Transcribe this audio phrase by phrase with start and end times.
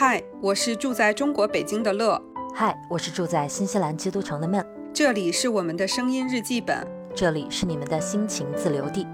[0.00, 2.18] 嗨，我是住在中国北京的乐，
[2.54, 4.64] 嗨，我是住在新西兰基督城的闷，
[4.94, 9.06] 这里是我们的声音日记本，这里是你们的心情自留地，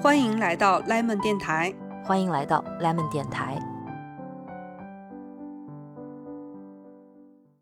[0.00, 1.74] 欢迎来到 Lemon 电台，
[2.04, 3.60] 欢迎来到 Lemon 电台。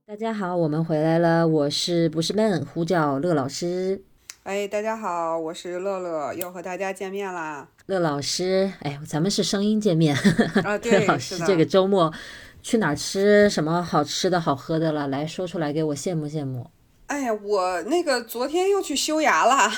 [0.06, 4.02] 大家好，我们回来了，我是不是闷呼叫乐老师。
[4.43, 7.68] 哎，大家好，我是乐乐，又和大家见面啦。
[7.86, 10.14] 乐老师，哎，咱们是声音见面。
[10.62, 12.12] 啊， 对，乐老师，这个周末
[12.66, 15.06] 去哪儿吃什么好吃的好喝的了？
[15.06, 16.69] 来说出来给我羡慕羡慕。
[17.06, 19.73] 哎呀，我那个昨天又去修牙了。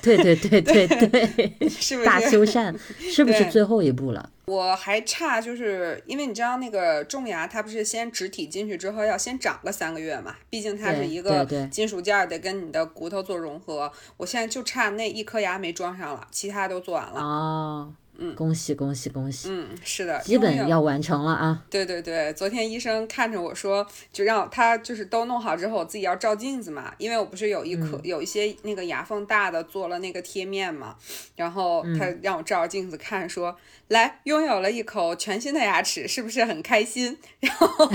[0.00, 2.74] 对对对对 对，是不是大修缮？
[2.98, 4.30] 是不是最后一步了？
[4.46, 10.36] 我还差，就是因为你知道那个种牙，它不是先植体进去之后要先长个三个月嘛？
[10.48, 13.92] 毕竟它是一个金属件，得跟你的骨头做融合。
[14.16, 17.20] 我现在就差那一颗牙没装上了，其他都做完了。
[17.20, 17.92] 哦。
[18.18, 19.48] 嗯，恭喜恭喜恭喜！
[19.50, 21.62] 嗯，是的，基本要完成了啊。
[21.70, 30.96] 对对对，昨天医生看着我说，就让他就是都弄好之后，我自己要照镜子嘛，因为我不是有一颗有一些那个牙缝大的做了那个贴面嘛，
[31.36, 33.56] 然后他让我照镜子看，说
[33.88, 37.18] 来拥有了一口全新的牙齿，是不是很开心？
[37.40, 37.90] 然后，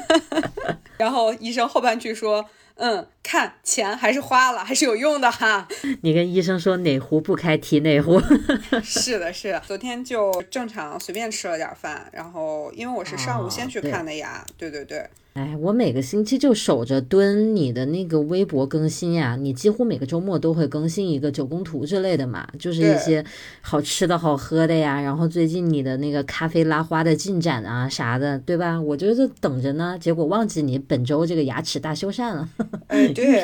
[0.98, 2.44] 然后医生后半句说。
[2.80, 5.68] 嗯，看钱还是花了，还是有用的哈。
[6.00, 8.18] 你跟医生说哪壶不开提哪壶。
[8.82, 9.62] 是的，是的。
[9.66, 15.06] 昨天就正常随便吃了点饭，然后因为我是上午先去看的牙，对对对。
[15.40, 23.24] 哎，我每个星期就守着蹲你的那个微博更新呀，你几乎每个周末都会更新一个九宫图之类的嘛，就是一些
[23.62, 28.78] 好吃的好喝的呀，然后最近你的那个咖啡拉花的进展啊啥的，对吧？
[28.78, 32.46] 我就是等着呢，结果忘记你本周这个牙齿大修缮了，
[32.88, 33.42] 哎，对，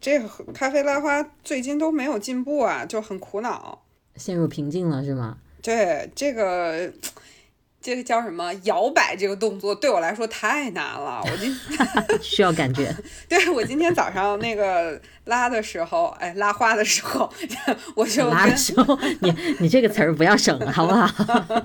[0.00, 3.80] 这个咖啡拉花最近都没有进步啊，就很苦恼，
[4.16, 5.38] 陷入瓶颈了是吗？
[5.62, 6.92] 对，这个。
[7.82, 9.16] 这个叫什么摇摆？
[9.16, 11.20] 这个动作对我来说太难了。
[11.24, 11.54] 我今
[12.22, 12.94] 需要感觉。
[13.28, 17.30] 对我今天早上那个拉的时候，哎，拉花的时候，
[17.96, 21.06] 我就拉的时候，你你这个词儿不要省了，好不好？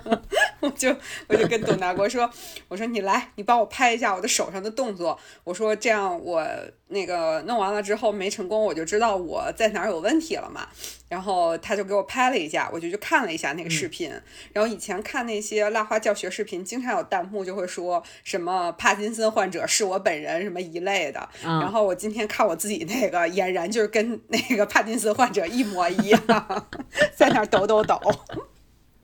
[0.60, 0.94] 我就
[1.28, 2.30] 我就跟董大国说，
[2.68, 5.18] 我说你来，你帮我拍一下我的手上的动作。
[5.44, 6.44] 我说这样我
[6.88, 10.68] 那个弄完了之后没成功，我就知道我在哪儿有问题了嘛。
[11.10, 14.12] 然后他就给我拍了一下，我就去看了一下那个视频。
[14.54, 21.30] 然后以前看那些拉花教学视频，经常有弹幕就会说什么帕金森患者是我本人什么一类的。
[21.42, 26.22] 然后我今天看我自己那个，俨然就是跟那个帕金森患者一模一样，
[27.16, 28.00] 在那抖抖抖。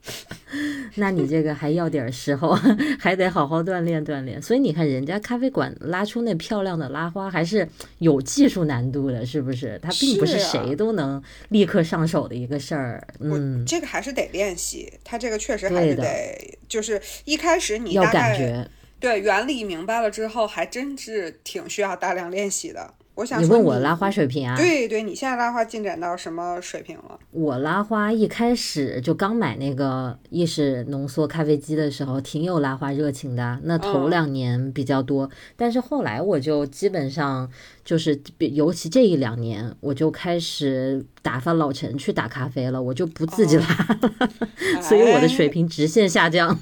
[0.95, 2.57] 那你这个还要点时候，
[2.99, 4.41] 还得好好锻炼锻炼。
[4.41, 7.67] 所以你看，人家咖啡馆拉出那漂亮的拉花，还是
[7.99, 9.79] 有技术难度的，是不是？
[9.81, 13.07] 它并不是谁都能立刻上手的一个事儿。
[13.19, 14.91] 嗯，这个还是得练习。
[15.03, 22.93] 它这个确实还是得，就是一开始你要感觉，对原理明白了之后，还真是挺需要大量练习的。
[23.15, 24.55] 我想你问我拉花水平啊？
[24.55, 27.19] 对对，你现在拉花进展到什么水平了？
[27.29, 33.59] 我拉花一开始就刚买那个意式浓缩咖啡机的时候，挺有拉花热情的。
[33.63, 37.47] 那头两年比较多，但是后来我就基本上
[37.85, 43.65] 就是，尤其这一两年，我就开始打发老陈去打咖啡了，我就不自己拉
[44.01, 44.29] 了，
[44.81, 46.57] 所以我的水平直线下降。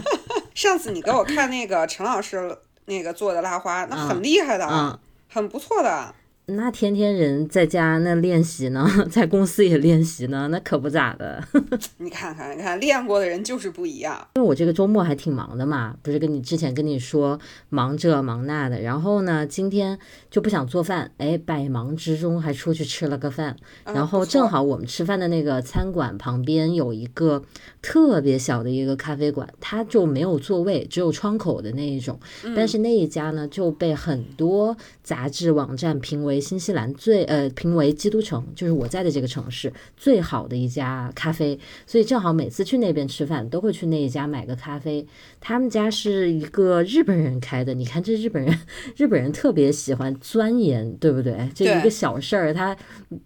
[0.54, 5.00] 上次你给我看那个陈老师那个做的拉花，那很厉害的。
[5.34, 6.14] 很不错的。
[6.46, 11.42] 那天天人在家那练习呢， 在公司也练习呢，那可不咋的。
[11.96, 14.28] 你看看，你看练过的人就是不一样。
[14.34, 17.40] 因为我这个周末还挺忙的嘛，不是跟你之前跟你说
[17.70, 19.98] 忙这忙那的，然后呢，今天
[20.30, 23.56] 就不想做饭，哎，百忙之中还出去吃了个饭，
[23.86, 27.42] 然后正好我们吃饭的那个餐馆旁边有一个
[27.80, 32.20] 特别小的一个咖啡馆，它就没有座位，只有窗口的那一种，
[32.54, 36.33] 但是那一家呢就被很多杂志网站评为。
[36.40, 45.06] 新西兰最呃评为基督城，就是我在的这个城市最好的一家咖啡，所以正好每次去那边吃饭都会去那一家买个咖啡。
[45.40, 48.58] 他们家是一个日本人开的，你看这日本人，
[48.96, 51.48] 日本人特别喜欢钻研，对不对？
[51.54, 52.76] 这一个小事儿，他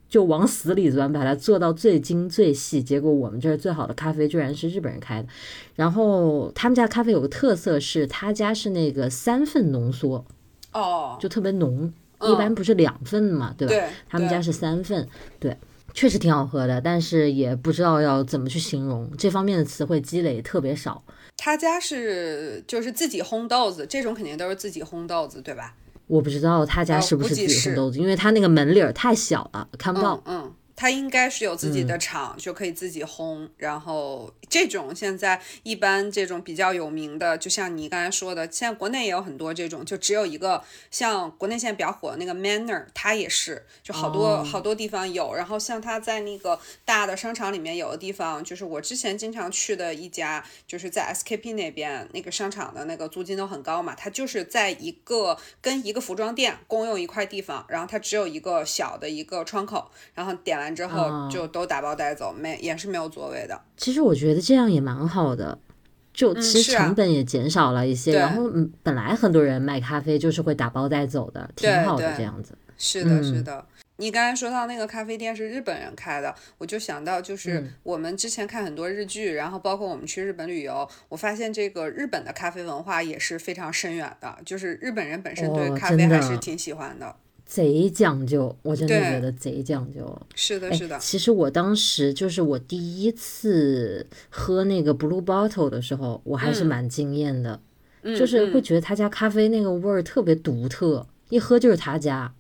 [0.09, 2.83] 就往死里钻，把它做到最精最细。
[2.83, 5.29] 结果我们这儿最好的咖啡居然是日本人开的。
[5.77, 10.25] 然后他们家咖啡有个特色是，他家是那个三份浓缩，
[10.73, 11.93] 哦，就特别浓。
[12.23, 13.87] 一般不是两份嘛，对吧？
[14.09, 15.07] 他们家是三份，
[15.39, 15.57] 对，
[15.95, 21.03] 确实挺好喝的，但是也不知道要怎么去形容，这方面的词汇积累特别少。
[21.37, 25.75] 他家是就是自己烘豆子，这种肯定都是自己烘豆子，对吧？
[26.07, 30.23] 我不知道他家是不是自己烘豆子，因为他那个门脸儿太小了，看不到。
[30.27, 30.53] 嗯。
[30.81, 33.49] 它应该是有自己的厂，就可以自己烘。
[33.57, 40.63] 然后这种现在一般这种比较有名的，就像你刚才说的，现在国内也有很多这种，就只有一个。
[40.93, 45.35] 像国内现在比较火的那个 Manner，它也是，就好多好多地方有。
[45.35, 53.97] 然后像它在那个大的商场里面有的地方，就是我之前经常去的一家，就是在 SKP 那边那个商场的那个租金都很高嘛。
[53.97, 60.68] 它就是在一个跟一个服装店共用一块地方，然后它只有一个小的一个窗口，然后点完。
[60.75, 63.61] 之后就都打包带走，没也是没有座位的。
[63.77, 65.59] 其实我觉得这样也蛮好的，
[66.13, 68.19] 就其实成本也减少了一些。
[68.19, 72.57] 然后嗯，本来很多人卖咖啡就是会打包带走的，挺好的这样子。
[72.77, 73.65] 是的，是的。
[74.01, 87.17] 你刚才说到那个咖啡店是日本人开的，我就想到就是我们之前看很多日剧，然后包括我们去日本旅游，我发现这个日本的咖啡文化也是非常深远的，就是日本人本身对咖啡还是挺喜欢的。
[87.49, 90.21] 贼讲究，我真的觉得贼讲究。
[90.35, 90.99] 是的，是的。
[90.99, 97.59] 其实我当时就是我第一次喝那个 Blue Bottle 的时候，我还是蛮惊艳的，
[98.03, 102.35] 就是会觉得他家咖啡那个味儿特别独特，一喝就是他家。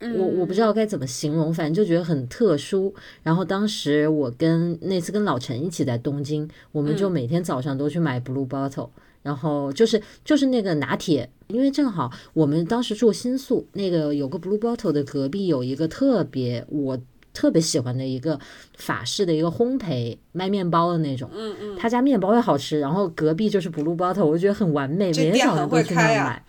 [0.00, 2.94] 我我不知道该怎么形容，反正就觉得很特殊。
[3.22, 8.90] 然后当时我跟那次跟老陈一起在东京，我们就每天早上都去买 Blue Bottle。
[9.24, 16.98] 然后就是就是那个拿铁，因为正好我们当时住新宿，那个有个 Blue Bottle 的隔壁有一个特别我
[17.32, 18.38] 特别喜欢的一个
[18.76, 26.44] 法式的一个烘焙卖面包的那种，嗯嗯，他家面包也好吃，然后隔壁就是 Blue Bottle，我觉得很完美，每天早上都去那买，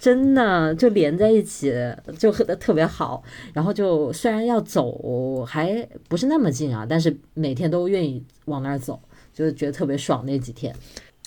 [0.00, 1.74] 真的就连在一起
[2.18, 3.22] 就喝的特别好，
[3.52, 8.98] 然后就虽然要走还不是那么近啊，但是每天都愿意往那儿走，
[9.34, 10.74] 就是觉得特别爽那几天。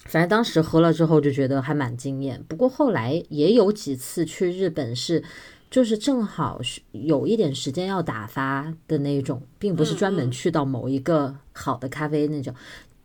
[0.06, 5.24] 反正当时喝了之后就觉得还蛮惊艳，不过后来也有几次去日本是，
[5.70, 12.54] 就是正好是有一点时间要打发的那种，并不是专门去到某一个好的咖啡那种。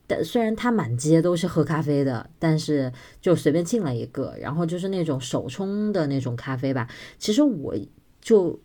[0.09, 6.89] 但虽然它满街都是喝咖啡的，但是就随便进了一个，然后就是那种手冲的那种咖啡吧。
[7.19, 7.75] 其实我
[8.21, 8.59] 就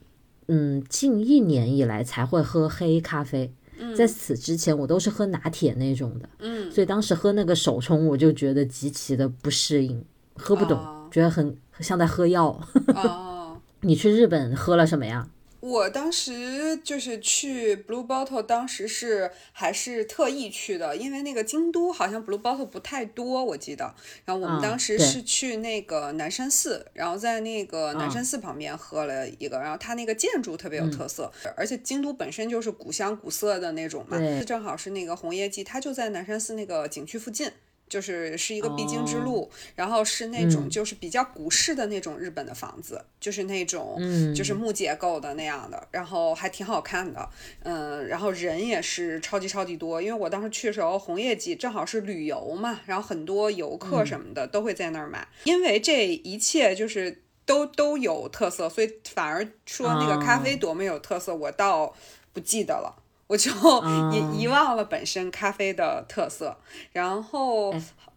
[0.47, 3.53] 嗯，近一年以来才会喝黑咖啡。
[3.95, 10.03] 在此之前，我都是喝拿铁那种的，嗯，所以当时喝那个手冲，我就觉得极其的不适应，
[10.35, 10.79] 喝不懂，
[11.11, 12.59] 觉得很像在喝药。
[12.95, 15.27] 哦， 你去日本喝了什么呀？
[15.61, 23.93] 我当时就是去 Blue Bottle，当时是还是特意去的，因为那个京都好像 Blue Bottle 不太多，我记得。
[24.25, 37.51] 然后我们当时是去那个南山寺，然后在那个南山寺旁边喝了一个，然后它那个建筑特别有特色，而且京都本身就是古香古色的那种嘛，正好是那个红叶季，它就在南山寺那个景区附近。
[37.91, 43.99] 就是是一个必经之路，然后是那种就是比较古式的那种日本的房子，就是那种
[44.33, 47.29] 就是木结构的那样的，然后还挺好看的，
[47.63, 61.93] 嗯，然后人也是超级超级多，因为我当时去的时候红叶季正好是旅游嘛，然后很多游客什么的都会在那儿买，因为这一切就是都都有特色，所以反而说那个咖啡多么有特色，我倒
[62.31, 63.00] 不记得了。
[63.31, 63.49] 我就
[64.11, 66.57] 遗遗忘了本身咖啡的特色，
[66.91, 67.73] 然后，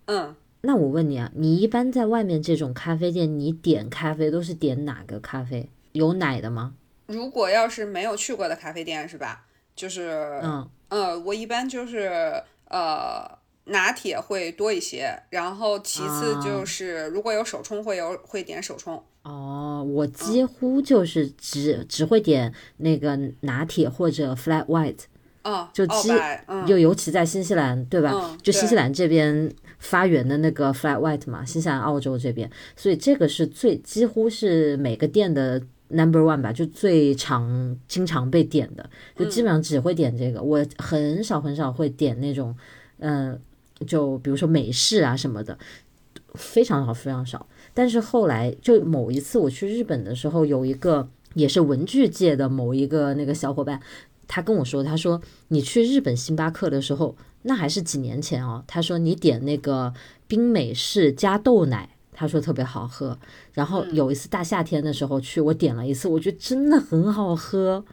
[0.06, 5.70] 嗯，那我问你啊，你一般在外面这种咖啡店，你点咖啡都是点哪个咖啡？
[5.92, 6.74] 有奶的吗？
[7.06, 9.46] 如果要是没有去过的咖啡店是吧？
[9.76, 19.00] 就是，嗯，呃，我一般就是呃拿铁会多一些，然后其次就是如果有手冲会有会点手冲。
[19.24, 24.98] 哦，我几乎就是只只会点那个拿铁或者 flat white，
[25.44, 26.10] 哦，就基
[26.66, 28.36] 就尤其在新西兰，对吧？
[28.42, 42.54] 就新西兰这边发源的那个 flat white 嘛，新西兰、澳洲这边，所以这个是最几乎是每个店的 number one 吧，就最常经常被点的，就基本上只会点这个，我很少很少会点那种，
[42.98, 43.40] 嗯，
[43.86, 45.58] 就比如说美式啊什么的，
[46.34, 47.46] 非常少非常少。
[47.76, 53.80] 但是后来，就某一次我去日本的时候，有一个也是文具界的某一个那个小伙伴，
[54.28, 58.62] 他跟我说，他说你去日本星巴克的时候，那还是几年前哦。
[58.68, 59.92] 他说你点那个
[60.28, 63.18] 冰美式加豆奶，他说特别好喝。
[63.52, 67.84] 然后有一次大夏天的时候去，我点了一次，我觉得真的很好喝。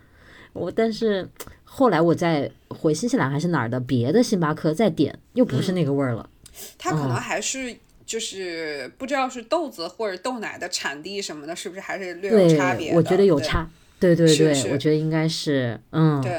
[0.53, 1.27] 我但是
[1.63, 6.29] 后来我在回新西兰还是哪儿的别的星巴克再点，又不是那个味儿了。
[6.77, 7.75] 他可能还是。
[8.11, 12.93] 就是不知道是豆子或者豆奶的产地什么的，是不是还是略有差别？
[12.93, 13.69] 我觉得有差。
[14.01, 16.31] 对对对，我觉得应该是，嗯，对。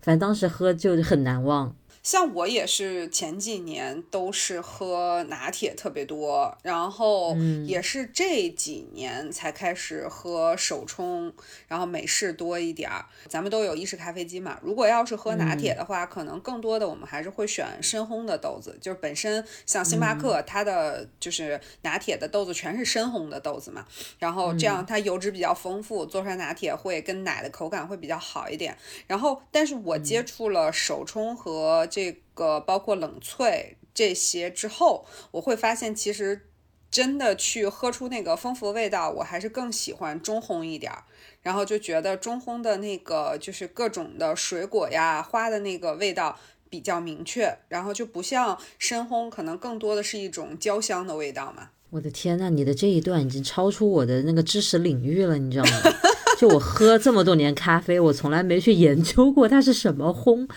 [0.00, 1.72] 反正当时喝就很难忘。
[2.02, 11.32] 像我也是前几年都是喝拿铁特别多，然后也是这几年才开始喝手冲，
[11.68, 13.04] 然后美式多一点儿。
[13.28, 23.86] 咱们都有意式咖啡机嘛，如果要是喝拿铁的话，可能更多的我们还是会选深烘的豆子，就是本身像星巴克它的就是拿铁的豆子全是深烘的豆子嘛，
[24.18, 28.76] 然后这样它油脂比较丰富，做出来拿铁会跟奶的口感会比较好一点。
[29.06, 36.46] 然后，但是我接触了手冲和这个包括冷萃这些之后，我会发现其实
[36.90, 41.04] 真的去喝出那个丰富味道，我还是更喜欢中烘一点儿。
[41.42, 46.38] 然后就觉得中烘的那个就是各种的水果呀、花的那个味道
[46.70, 51.70] 比较明确，然后就不像深烘可能更多的是一种焦香的味道嘛。
[51.90, 55.70] 我的天呐，你的这一段已经超出我的那个知识领域了，你知道吗？
[56.38, 60.48] 就我喝这么多年咖啡，我从来没去研究过它是什么烘。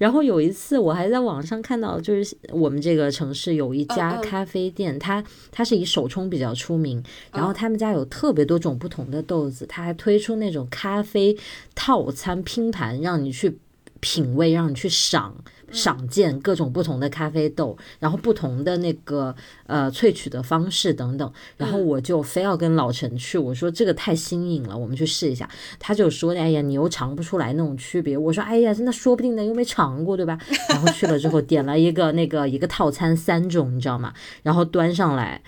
[0.00, 7.04] 然后有一次，我还在网上看到，就是我们这个城市有一家咖啡店，它它是以手冲比较出名，
[7.34, 11.36] 然后他们家有特别多种不同的豆子，他还推出那种咖啡
[11.74, 13.58] 套餐拼盘，让你去
[14.00, 15.34] 品味，让你去赏。
[15.72, 19.32] 赏鉴各种不同的咖啡豆，然后不同的那个
[19.68, 25.48] 呃萃取的方式等等，然后我就非要跟老陈去，我说这个太新颖了，我们去试一下。
[25.78, 28.18] 他就说，哎呀，你又尝不出来那种区别。
[28.18, 30.36] 我说，哎呀，那说不定呢，又没尝过，对吧？
[30.70, 34.12] 然后去了之后，点了一个那个一个套餐三种，你知道吗？
[34.42, 35.40] 然后端上来，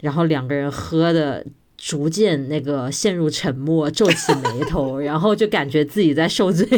[0.00, 1.44] 然后两个人喝的。
[1.82, 6.66] 逐渐那个陷入沉默，皱起眉头，然后就感觉自己在受罪，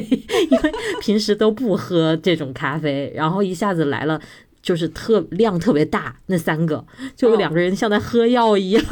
[0.48, 4.20] 因为平时都不喝这种咖啡，然后一下子来了，
[4.62, 8.84] 就是特量特别大，那三个就两个人像在喝药一样。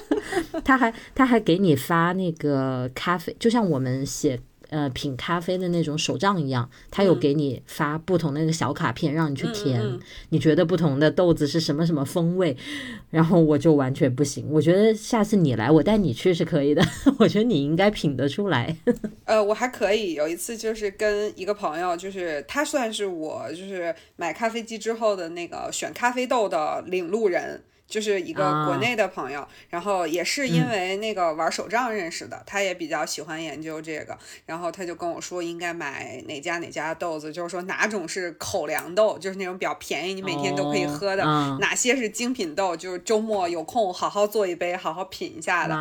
[0.62, 4.38] 他还他还给你发那个咖啡，就像我们写。
[4.68, 9.80] 呃，品咖啡的那种手账一样，他有给你发不同的那个小卡片，让你去填。
[10.30, 12.56] 你觉得不同的豆子是什么什么风味？
[13.10, 14.46] 然后我就完全不行。
[14.50, 16.82] 我觉得下次你来，我带你去是可以的。
[17.18, 18.76] 我觉得你应该品得出来。
[19.24, 20.14] 呃，我还可以。
[20.14, 27.62] 有一次就是跟一个朋友，就是他算是我就是买咖啡机之后的那个选咖啡豆的领路人。
[27.86, 41.22] 就是一个国内的朋友，然后也是因为那个玩手账认识的，他也比较喜欢研究这个，然后他就跟我说应该买哪家哪家豆子，就是说哪种是口粮豆，就是那种比较便宜，你每天都可以喝的，
[41.60, 45.74] 哪些是精品豆，就是周末有空好好做一杯，好好品一下的。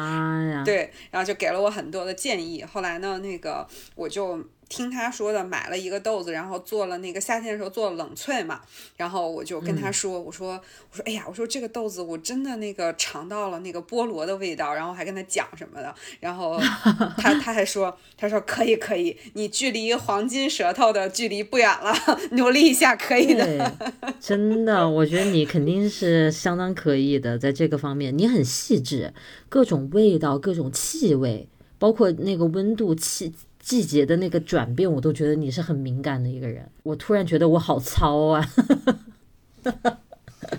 [0.64, 2.64] 对，然后就给了我很多的建议。
[2.64, 4.40] 后来呢，那个我就。
[4.68, 8.62] 听他说的，买了一个豆子，然后做了那个夏天的时候做了冷萃嘛，
[8.98, 10.54] 然后我就跟他说，我说
[10.92, 16.60] 我说哎呀，我说这个豆子我真的那个尝到了那个菠萝的味道，然后还跟他讲什么的，然后
[17.18, 21.94] 他他还说他说可以可以，你距离黄金舌头的距离不远了，
[22.32, 23.72] 努力一下可以的。
[24.20, 29.14] 真的，我觉得你肯定是相当可以的，在这个方面你很细致，
[29.48, 33.32] 各种味道、各种气味，包括那个温度气。
[33.66, 36.70] 季节的那个转变，我都觉得你是很敏感的一个人。
[36.84, 38.48] 我突然觉得我好糙啊！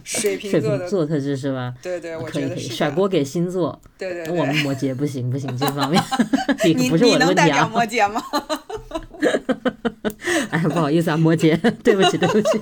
[0.03, 1.73] 水瓶座的座特质是吧？
[1.81, 3.81] 对对，可以可以甩锅给星座。
[3.97, 6.03] 对对对，我们摩羯不行不行，这方面
[6.77, 7.69] 你不是我的问题啊。
[7.73, 8.21] 摩羯吗？
[10.51, 12.61] 哎，不好意思啊，摩羯，对不起对不起。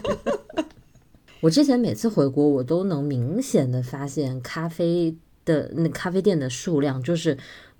[1.40, 7.38] 我之前每次回国，我都能明显的发现咖啡的那咖啡店的数量就是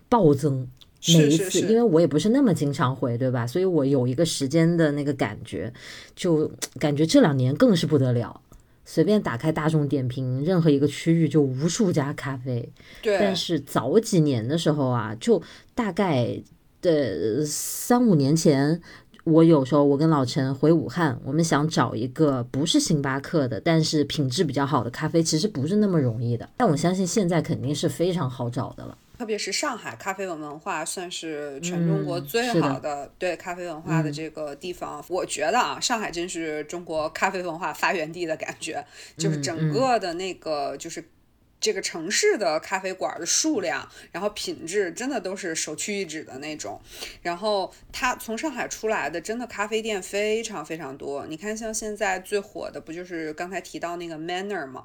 [0.09, 0.67] 暴增。
[1.09, 3.47] 每一次，因为我也不是那么经常回，对吧？
[3.47, 5.73] 所以我有一个时间的那个感觉，
[6.17, 8.41] 就感觉这两年更是不得了。
[8.87, 12.71] 随便打开大众点评，任何一个区域就无数家咖啡。
[13.03, 13.19] 对。
[13.19, 15.43] 但是早几年的时候啊，就
[15.75, 16.39] 大概
[16.83, 18.81] 的三五年前，
[19.25, 26.49] 我有时候我跟老陈回武汉，我们想找一个不是星巴克的，但是品质比较好的咖啡，其实不是那么容易的。
[26.59, 28.99] 但我相信现在肯定是非常好找的了。
[29.17, 38.85] 特别是上海咖啡文化算是全中国最好的对咖啡文化的这个地方，我觉得啊，上海真是中国咖啡文化发源地的感觉，
[39.17, 41.05] 就是整个的那个就是。
[41.65, 46.79] 这个城市的咖啡馆的数量，然后品质真的都是首屈一指的那种。
[47.23, 51.25] 然后它从上海出来的真的咖啡店非常非常多。
[51.27, 54.85] 你看，像现在最火的不就是刚才提到那个 Manner 吗？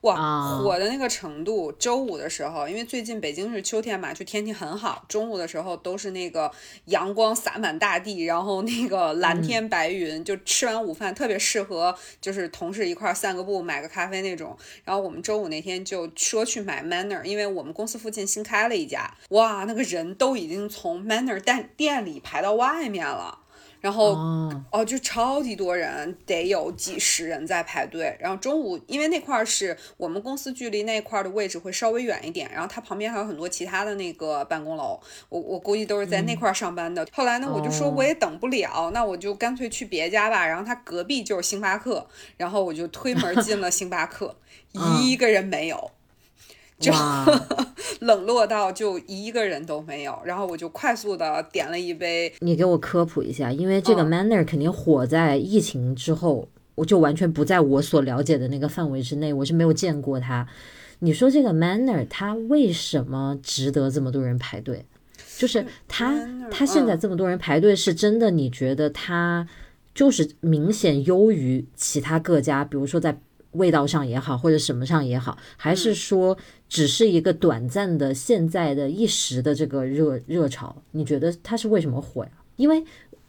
[0.00, 1.70] 哇，火的那个程度！
[1.70, 6.50] 周五的时候，因为最近北京是秋天嘛，就天气很好，中午的时候都是那个
[6.86, 14.58] 阳光洒满大地，然后那个蓝天白云，就吃完午饭特别适合，就是同事一块散个步、买个咖啡那种。
[14.84, 16.10] 然后我们周五那天就。
[16.16, 23.40] 说去买 Manner，因为我们公司附近新开了一家，哇，那个人都已经从 Manner 店店里排到外面了。
[23.78, 24.18] 然后
[24.72, 28.16] 哦，就超级多人，得有几十人在排队。
[28.18, 37.06] 然后中午，因为那块儿是我们公司距离那块儿的位置会稍微远一点，然后它旁边还有很多其他的那个办公楼，我我估计都是在那块儿上班的。
[37.12, 40.44] 后来呢，我就说我也等不了，那我就干脆去别家吧。
[40.44, 42.08] 然后他隔壁就是星巴克，
[42.38, 44.34] 然后我就推门进了星巴克，
[45.00, 45.92] 一个人没有。
[46.78, 46.92] 就
[48.00, 52.32] 冷落到就一个人都没有，然后我就快速的点了一杯。
[52.40, 60.46] 你给我科普一下，因为这个 Manner 肯定火在疫情之后，我就完全不在我所了解的那个范围之内，我是没有见过它。
[60.98, 64.84] 你说这个 Manner 它为什么值得这么多人排队？
[65.38, 66.14] 就是它
[66.50, 68.30] 它现在这么多人排队，是真的？
[68.30, 69.48] 你觉得它
[69.94, 73.18] 就是明显优于其他各家，比如说在。
[73.56, 76.36] 味道上也好，或者什么上也好，还是说
[76.68, 80.76] 只是一个短暂的、现在的一时的这个热热潮？
[80.92, 82.30] 你觉得它是为什么火呀？
[82.56, 82.82] 因为，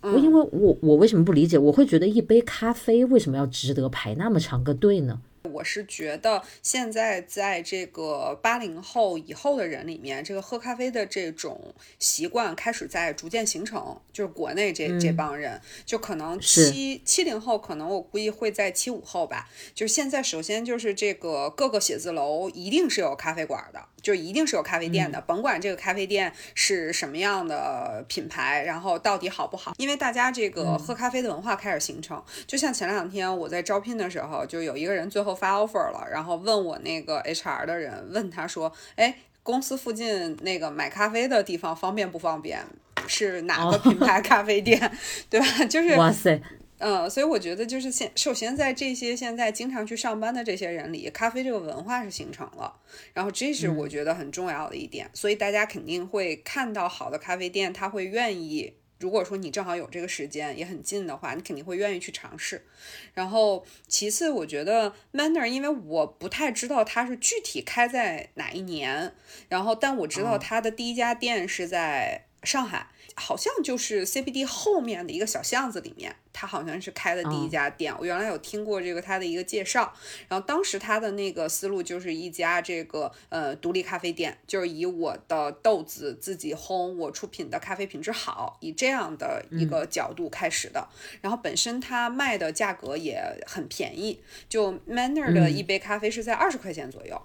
[0.04, 1.58] 因为我我为什么不理解？
[1.58, 5.20] 我会觉得一杯咖啡为什么要值得排那么长个队呢？
[5.54, 14.00] 我是觉得现在在这个八零后以后的人里面，这个喝咖啡的这种习惯开始在逐渐形成。
[14.12, 19.48] 就是国内这这帮人，就可能七七零后，可能我估计会在七五后吧。
[19.76, 32.24] 就是现在，首先就是这个各个写字楼一定是有咖啡馆的，就一定是有咖啡店的，甭管这个咖啡店是什么样的品牌，然后到底好不好，因为大家这个喝咖啡的文化开始形成。
[32.48, 42.60] 就像前两天我在招聘的时候，就有一个人最后发 offer 了，然后问我那个 HR 的人，问他说：“哎，公司附近那个买咖啡的地方方便不方便？”
[43.08, 44.92] 是哪个品牌咖啡店，
[45.30, 45.46] 对吧？
[45.70, 46.42] 就是哇塞，
[46.80, 52.74] 嗯，所以我觉得就是现首先在这些现在经常去上班的这些人里，咖啡这个文化是形成了，
[53.14, 58.74] 然后这是我觉得很重要的一点，所以大家肯定会看到好的咖啡店，他会愿意。
[59.00, 62.66] 如果说你正好有这个时间，也很近的话，你肯定会愿意去尝试。
[63.14, 69.14] 然后其次，我觉得 Manner，因为我不太知道它是具体开在哪一年，
[69.50, 72.88] 然后但我知道它的第一家店是在上海。
[73.20, 77.92] 好像就是 CBD 后面的一个小巷子里面，他好像是开的第一家店。
[77.98, 79.92] 我原来有听过这个他的一个介绍，
[80.28, 90.88] 然后当时他的那个思路就是一家这个呃独立咖啡店，就是以我的豆子自己烘，我出品的咖啡品质好，以这样的一个角度开始的。
[91.20, 97.20] 然后本身他卖的价格也很便宜，就 Manner 的一杯咖啡是在二十块钱左右。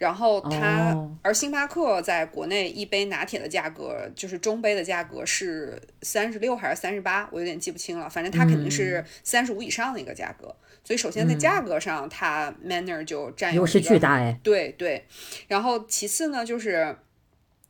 [0.00, 8.08] 然后它，而星巴克在国内一杯拿铁的价格，就是中杯的价格是三十六还是三十八，我有点记不清了。
[8.08, 10.56] 反正它肯定是三十五以上的一个价格。
[10.82, 14.40] 所以首先在价格上，它 Manner 就占优势巨大哎。
[14.42, 15.04] 对对，
[15.46, 16.96] 然后其次呢，就是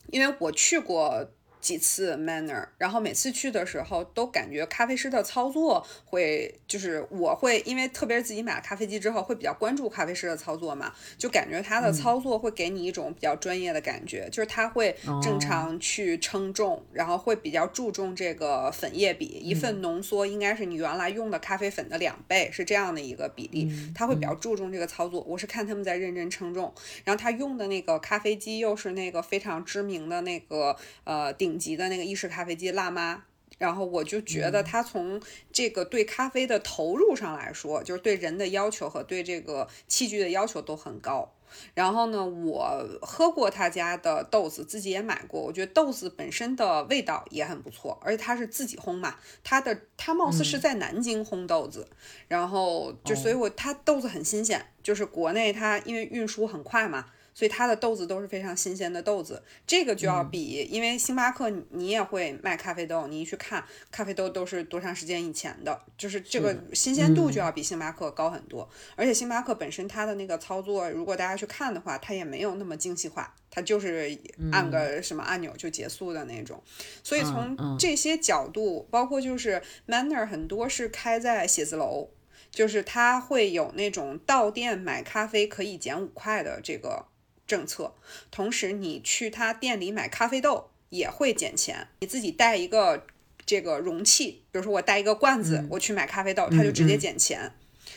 [0.06, 1.30] 因为我去过。
[1.60, 25.20] 几次 Manner，然后每次去的时候都感觉咖啡师的操作会，就是我会因为特别是自己买了咖啡机之后，会比较关注咖啡师的操作嘛，就感觉他的操作会给你一种比较专业的感觉，就是他会正常去称重，然后会比较注重这个粉液比，一份浓缩应该是你原来用的咖啡粉的两倍，是这样的一个比例，他会比较注重这个操作。
[25.28, 26.72] 我是看他们在认真称重，
[27.04, 31.49] 然后他用的那个咖啡机又是那个非常知名的那个呃顶。
[31.50, 33.24] 顶级的那个意式咖啡机辣妈，
[33.58, 41.32] 然后我就觉得他从这个对咖啡的投入上来说，就是对人的要求和对这个器具的要求都很高。
[41.74, 51.88] 然后呢，我喝过他家的豆子，自己也买过，我觉得豆子本身的味道也很不错，而且他是自己烘嘛，他的他貌似是在南京烘豆子，
[52.28, 57.06] 然后就所以我他豆子很新鲜，就是国内他因为运输很快嘛。
[57.34, 68.68] 所以它的豆子都是非常新鲜的豆子，这个就要比，因为星巴克你也会卖咖啡豆，你一去看咖啡豆都是多长时间以前的，就是这个新鲜度就要比星巴克高很多。
[68.96, 74.18] 而且星巴克本身它的那个操作，如果大家去看的话，它也没有那么精细化，它就是
[74.52, 76.62] 按个什么按钮就结束的那种。
[77.02, 82.10] 所以从这些角度，包括就是 Manner 很多是开在写字楼，
[82.50, 87.06] 就是它会有那种到店买咖啡可以减五块的这个。
[87.50, 87.92] 政策，
[88.30, 91.88] 同时你去他店里买咖啡豆也会减钱。
[91.98, 93.04] 你自己带一个
[93.44, 97.52] 这个容器，比如说我带一个罐子，我去买咖啡豆，他就直接减钱。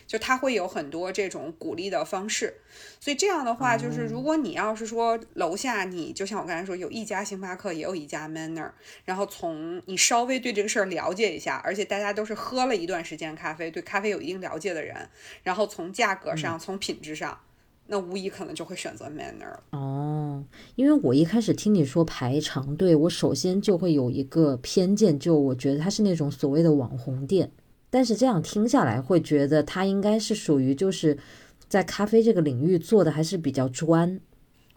[0.08, 2.62] 就他会有很多这种鼓励的方式。
[3.00, 8.72] 所以这样的话，就是如果你要是说楼下你就像我刚才说，有一家星巴克，也有一家 Manner，
[9.06, 15.10] 然后从你稍微对这个事儿了解一下，而且大家都是喝了一段时间咖啡，对咖啡有一定了解的人，
[15.44, 17.40] 然后从价格上，从品质上。
[17.88, 19.56] 那无疑可能就会选择 Manner。
[19.72, 20.44] 哦，
[20.76, 27.52] 因为我一开始听你说排长队，我首先就会有一个偏见，就我觉得它是那种所谓的网红店。
[27.90, 31.18] 但是这样听下来，会觉得它应该是属于就是
[31.68, 34.20] 在咖啡这个领域做的还是比较专，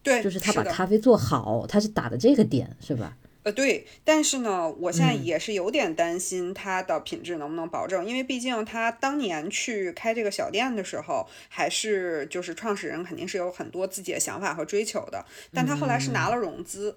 [0.02, 3.16] 对，就是他把咖啡做好，他是打的这个点，是吧？
[3.46, 16.96] 呃，对，但是呢，我现在嗯也是有点担心它的品质能不能保证，因为毕竟他当年去开这个小店的时候，还是就是创始人肯定是有很多自己的想法和追求的，但他后来是拿了融资。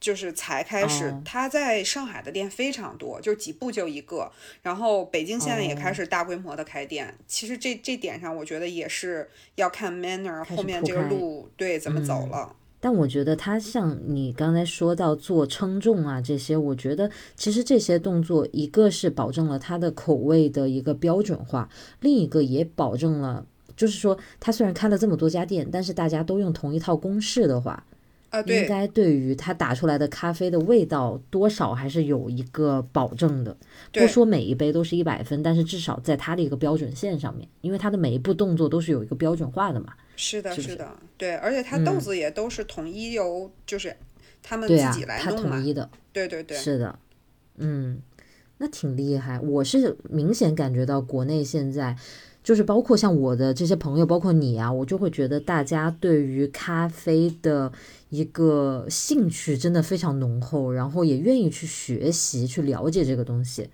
[0.00, 4.32] 就是才开始他在上海的店非常多，就是几步就一个。
[4.62, 7.14] 然后北京现在也哦开始大规模的开店。
[7.26, 12.56] 其实这这点上，我觉得也是要看 Manner 后面这个路对怎么走了。
[12.82, 21.68] 但我觉得他像你刚才说到做称重啊这些，我觉得其实这些动作，一个是保证了它的口味的一个标准化，
[22.00, 23.44] 另一个也保证了，
[23.76, 27.84] 就是说他虽然开了这么多家店，但是大家都用同一套公式的话，
[28.30, 33.54] 啊，应，该对于他打出来的咖啡的味道多少还是有一个保证的。
[33.92, 39.92] 不说每一杯都是一百分，但是至少在它的一个标准线上面，因为它的每一步动作都是有一个标准化的嘛。
[40.20, 43.96] 是的，是的，对，而且它豆子也都是统一由就是
[44.42, 45.88] 他们自己，来弄嘛统，一的。
[46.12, 46.98] 对对对，是的，
[47.56, 48.02] 嗯，
[48.58, 49.40] 那挺厉害。
[49.40, 51.96] 我是明显感觉到国内现在，
[52.44, 57.72] 就是包括像我的这些朋友，包括你啊，我就会觉得大家对于咖啡的
[58.10, 63.70] 一个兴趣真的非常浓厚，然后也愿意去学习、去了解这个东西。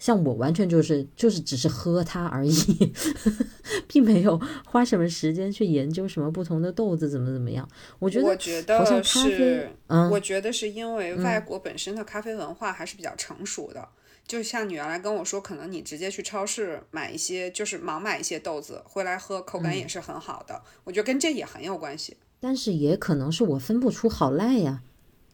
[0.00, 2.92] 像我完全就是就是只是喝它而已，
[3.86, 7.68] 并没有花什么时间去研究什么不同的豆子怎么怎么样。
[8.00, 13.86] 我觉得我觉得是，嗯我觉得是因为外国本身的咖啡文化还是比较成熟的。
[14.26, 20.62] 就像你原来跟我说，可能你直接去超市买一些，就是盲买一些豆子回来喝，口嗯感也是很好的。
[20.84, 22.16] 我觉得跟这也很有关系。
[22.38, 24.82] 但是也可能是我分不出好赖呀，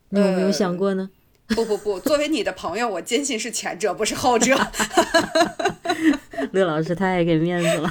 [0.08, 1.10] 你有没有想过呢？
[1.48, 4.56] 不不不，作为你的朋友，我坚信是前者，不是后者。
[6.52, 7.88] 乐老师太给面子了。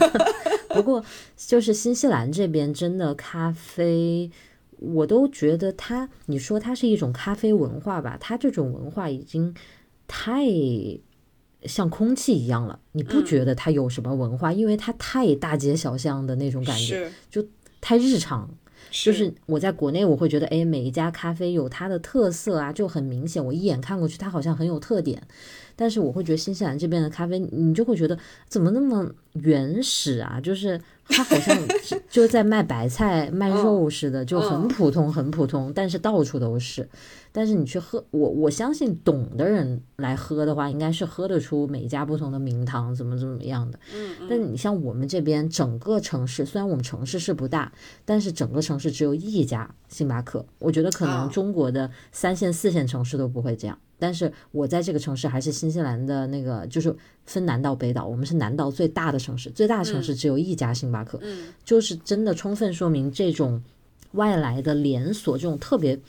[0.69, 1.03] 不过
[1.37, 4.29] 就是新西兰这边真的咖啡，
[4.77, 9.55] 我都觉得它，你说它是一种咖啡文化吧，它这种文化已经
[10.07, 10.43] 太
[11.63, 14.51] 像空气一样了，你不觉得它有什么文化？
[14.51, 17.45] 因为它太大街小巷的那种感觉，就
[17.79, 18.49] 太日常。
[18.91, 23.43] 就是我在国内，我会觉得，哎，每一家咖啡有它的特色啊，就很明显。
[23.43, 25.21] 我一眼看过去，它好像很有特点。
[25.75, 28.17] 但是我会觉得新西兰这边的咖啡，你就会觉得
[28.47, 30.39] 怎么那么原始啊？
[30.39, 31.57] 就是它好像
[32.09, 36.87] 就在卖白菜、 卖肉似的，就很普通、很普通，但是到处都是。
[37.31, 43.77] 但是你去喝，我我相信懂的人来喝的话，应该是喝得出每一家不同的名堂怎么怎么样的。
[44.29, 47.71] 但你像我们这边整个城市，虽然我们城市是不大，
[48.05, 50.45] 但是整个城市只有一家星巴克。
[50.59, 53.77] 我觉得可能哦中国的三线、四线城市都不会这样。
[53.97, 61.53] 但是我在这个城市还是新西兰的那个，就是分南岛北岛，我们是南岛最大的城市，最大的城市只有一家星巴克，嗯。
[61.63, 63.63] 就是真的充分说明这种
[64.11, 65.99] 外来的连锁，这种特别，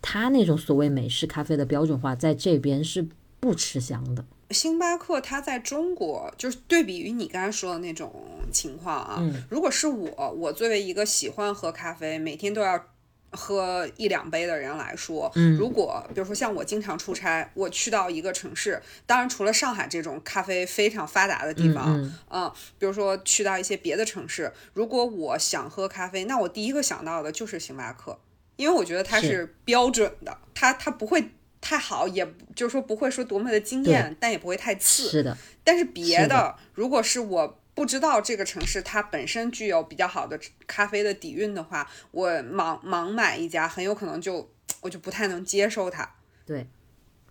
[0.00, 3.06] 它那种所谓美式咖啡的标准化，在这边是
[3.40, 4.24] 不吃香的。
[4.50, 8.12] 星巴克它在中国就是对比于你刚才说的那种
[8.50, 9.42] 情况啊，嗯。
[9.48, 12.78] 如果是我，我作为一个喜欢喝咖啡，每天都要
[13.32, 15.56] 喝一两杯的人来说，嗯。
[15.56, 22.14] 如果比如说像我经常出差，我去到一个城市，当然除了上海这种咖啡非常发达的地方，嗯。
[22.30, 28.18] 嗯，比如说去到一些别的城市，如果我想喝咖啡，那我第一个想到的就是星巴克，
[28.56, 29.32] 因为我觉得它是。
[29.32, 32.22] 是标准的，它它不会太好，也
[32.54, 35.08] 就是说不会说多么的惊艳，但也不会太次。
[35.08, 46.14] 是的，但是别是的如果是我不知道这个城市它本身具有比较好的咖啡的底蕴的话，我盲盲买一家，很有可能就我就不太能接受它。
[46.44, 46.66] 对。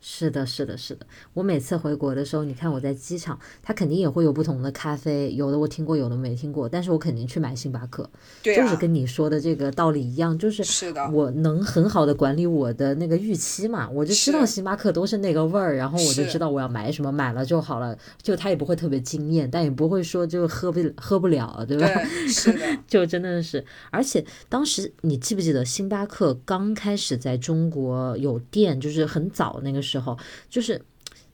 [0.01, 1.05] 是的，是的，是的。
[1.33, 8.09] 我每次回国的时候，你看我在机场，它肯定也会有不同的咖啡，有的我听过，有的没听过，但是我肯定去买星巴克，
[8.41, 8.55] 对。
[8.57, 21.87] 啊，就是跟你说的这个道理一样，就是是的，我能很好的管理我的那个预期嘛，我就知道星巴克都是那个味儿，然后我就知道我要买什么，买了就好了，就它也不会特别惊艳，但也不会说就喝不喝不了，对吧？
[21.87, 30.17] 对，是的， 就真的是，而且当时你记不记得星巴克刚开始在中国有店，就是很早那个时候，
[30.49, 30.81] 就是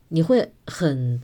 [0.09, 1.21] 你会很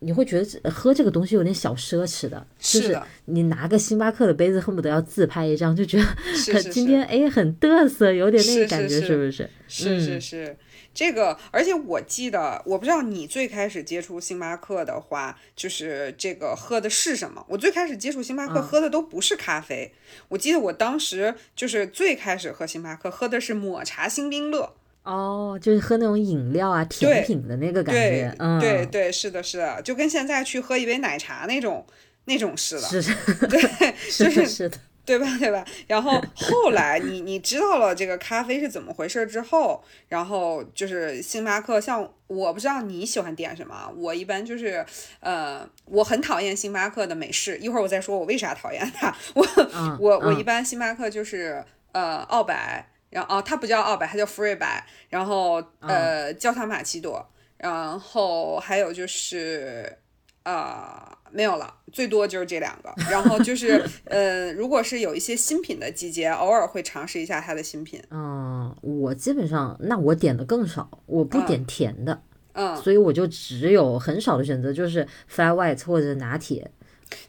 [0.00, 9.50] 你会觉得喝这个东西有点小奢侈的，就是的你拿个星巴克的杯子，恨不得要自拍一张，就觉得今天哎很嘚瑟，有点那个感觉，是是不是？
[9.66, 10.20] 是是嗯。
[10.20, 10.56] 是，
[10.92, 17.44] 这个，而且我记得，我不知道你最开始接触星巴克的话，就是这个喝的是什么？
[17.48, 18.62] 我最开始接触星巴克嗯。
[18.62, 19.92] 喝的都不是咖啡，
[20.28, 31.86] 我记得我当时就是最开始喝星巴克喝的是抹茶星冰乐，哦，就是喝那种饮料啊、甜品的那个感对觉，嗯，对对，是的，是的，就跟现在去喝一杯奶茶那种
[32.24, 33.60] 那种似的，对，
[33.96, 35.26] 是就是的是的，对吧？
[35.38, 35.62] 对吧？
[35.86, 44.82] 然后后来你你知道了这个咖啡是怎么回事之后，然后就是星巴克，像我不知道你喜欢点什么，我一般就是
[45.20, 49.14] 呃，我很讨厌星巴克的美式，一会儿我再说我为啥讨厌它。
[49.34, 51.62] 我嗯我我嗯一般星巴克就是
[51.92, 57.24] 呃奥白，然后哦它不叫奥白，它叫 free 白，然后呃焦糖玛奇朵，
[57.56, 59.96] 然后还有就是
[60.42, 62.92] 呃没有了，最多就是这两个。
[63.08, 68.02] 然后就是呃，如果是有一些新品的季节，偶尔会尝试一下它的新品。
[68.10, 72.20] 嗯，我基本上那我点的更少，我不嗯点甜的，
[72.54, 76.68] 嗯，所以我就只有很少的选择，就是 flat white 或者拿铁，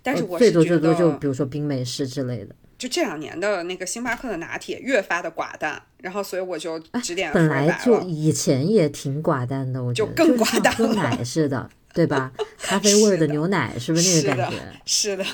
[0.02, 2.56] 但是我最多最多就比如说冰美式之类的。
[2.77, 7.79] 就这两年的那个星巴克的拿铁越发的寡淡，然后所以我就只点哎本来。
[7.83, 12.31] 就以前也挺寡淡的，我觉就更寡淡是像喝奶似的， 对吧？
[12.57, 14.57] 咖啡味儿的牛奶是不是那个感觉？
[14.85, 15.25] 是的，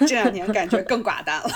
[0.00, 1.50] 这两年感觉更寡淡了。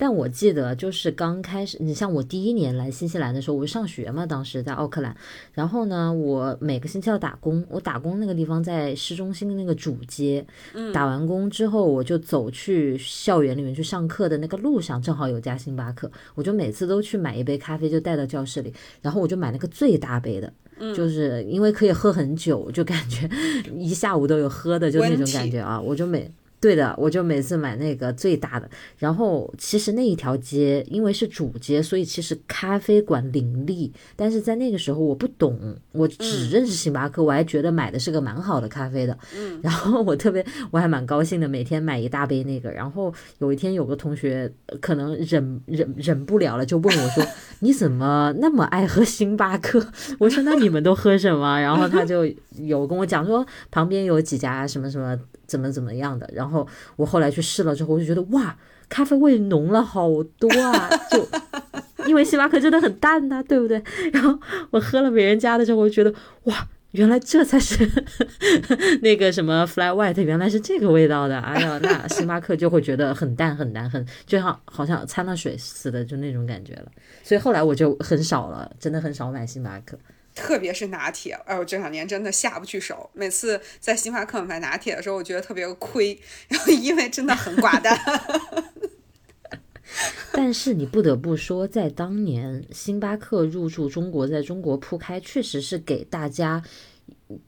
[0.00, 5.14] 但我记得就是刚开始，你像我第一年来新西兰的时候，我上学嘛，当时在奥克兰，
[5.52, 10.90] 然后呢，我每个星期要打工，我打工那个地方在市中心的那个主街，嗯。
[10.90, 20.50] 打完工之后我就走去校园里面去上课的那个路上，正好有家星巴克，我就每次都去买一杯咖啡，就带到教室里，然后我就买那个最大杯的。
[20.78, 20.94] 嗯。
[20.94, 23.28] 就是因为可以喝很久，就感觉
[23.76, 26.30] 一下午都有喝的，就那种感觉啊，我就每
[26.60, 28.68] 对的，我就每次买那个最大的。
[28.98, 33.90] 然后其实那一条街因为是主街，所以其实咖啡馆林立。
[34.14, 39.16] 但是在那个时候我不懂，我只认识星巴克，我还觉得买的是个蛮好的咖啡的。
[39.34, 42.70] 嗯，然后我特别我还蛮高兴的，每天买一大杯那个。
[42.70, 47.24] 然后有一天有个同学呃可能忍忍忍不了了，就问我说：
[47.60, 49.84] “你怎么那么爱喝星巴克？”
[50.20, 52.26] 我说：“那你们都喝什么？”然后他就
[52.58, 55.18] 有跟我讲说旁边有几家什么什么
[55.50, 56.30] 怎么怎么样的。
[56.32, 58.56] 然后我后来去试了之后，我就觉得哇，
[58.88, 60.08] 咖啡味浓了好
[60.38, 60.88] 多啊！
[61.10, 61.28] 就
[62.06, 63.82] 因为星巴克真的很淡呐、对不对？
[64.12, 64.38] 然后
[64.70, 66.68] 我喝了别人家的之后，我就觉得哇。
[66.92, 67.88] 原来这才是
[69.00, 71.38] 那个什么 fly white，原来是这个味道的。
[71.38, 76.90] 哎呀，那星巴克就会觉得很淡很淡，很就像好像掺了水似的，就那种感觉了。
[77.22, 79.96] 所以后来我就很少了，真的很少买星巴克。
[80.40, 83.10] 特别是拿铁，哎我，这两年真的下不去手。
[83.12, 87.96] 每次在星巴克买拿铁的时候，我觉得特别亏，然后因为真的很寡淡。
[90.32, 96.62] 但是你不得不说，在当年星巴克入驻中国，在中国铺开，确实是给大家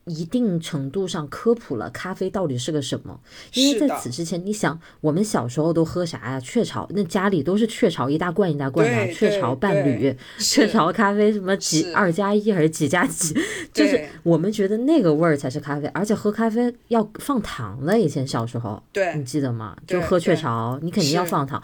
[0.05, 3.21] 一定程度上科普了咖啡到底是个什么。
[3.55, 6.41] 因为在此之前，你想，我们小时候都喝啥呀？
[6.41, 13.35] 雀巢，那家里都是雀巢一大罐一大罐的，对雀巢伴侣、雀巢咖啡什么几二加一还是几加几，
[13.73, 17.99] 就是我们觉得那个味儿才是咖啡，而且喝咖啡要放糖的。
[17.99, 18.83] 以前小时候，
[19.15, 19.77] 你，记得吗？
[19.87, 21.63] 就喝雀巢，你肯定要放糖。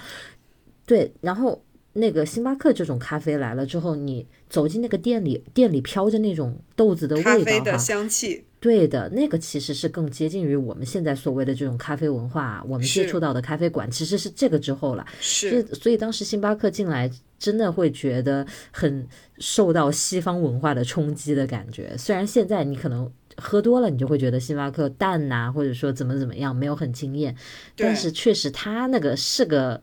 [0.86, 1.62] 对，然后
[1.98, 15.04] 那个星巴克这种咖啡来了之后，你走进那个店里，店里飘着那种豆子的咖啡的味道哈，香气，对的，那个其实是更接近于我们现在所谓的这种咖啡文化，我们接触到的咖啡馆其实是这个之后了。
[15.20, 19.06] 是所以当时星巴克进来，真的会觉得很
[19.38, 21.94] 受到西方文化的冲击的感觉。
[21.98, 27.36] 虽然现在你可能喝多了，你就会觉得星巴克淡呐、或者说怎么怎么样，没有很惊艳，
[27.76, 29.80] 但是确实它那个是个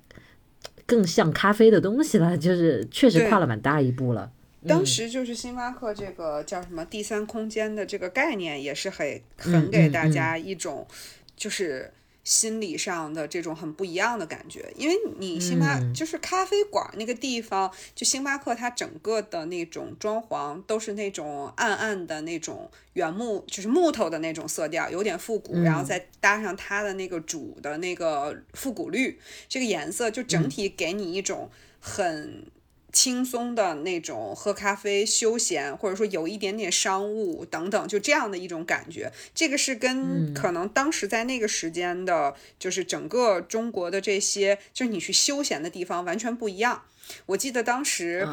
[0.86, 4.32] 更像咖啡的东西了，就是确实跨了蛮大一步了。
[4.68, 9.08] 当时就是星巴克这个叫什么第三空间的这个概念，也是很
[9.46, 10.88] 嗯很给大嗯家一种
[11.36, 11.92] 就是
[12.26, 14.70] 心理上的这种很不一样的感觉。
[14.76, 32.48] 因为你星巴、嗯就是咖啡馆那个地方，就星巴克它整个的那种装潢都是那种暗暗的那种原木，就是木头的那种色调，有点复古，然后嗯再搭上它的那个主的那个复古绿，这个颜色就整体给你一种很。
[32.96, 39.12] 轻松的那种喝咖啡休闲，或者说有一点点商务等等，就这样的一种感觉。
[39.34, 46.84] 这个是跟可能当时在那个时间的，就是整个中国的这些，就是你去休闲的地方完全不一样。
[47.26, 48.26] 我记得当时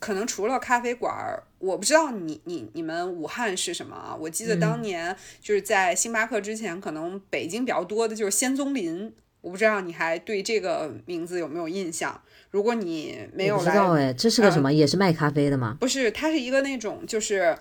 [0.00, 4.16] 可能除了咖啡馆儿，我不知道你你你们武汉是什么啊？
[4.20, 9.14] 我记得当年就是在星巴克之前，可能北京比较多的就是仙踪林。
[9.40, 12.20] 我不知道你还对这个名字有没有印象？
[12.50, 14.72] 如果你没有来，知道哎，这是个什么？
[14.72, 15.76] 也是卖咖啡的吗？
[15.78, 17.56] 不是，它是一个那种就是，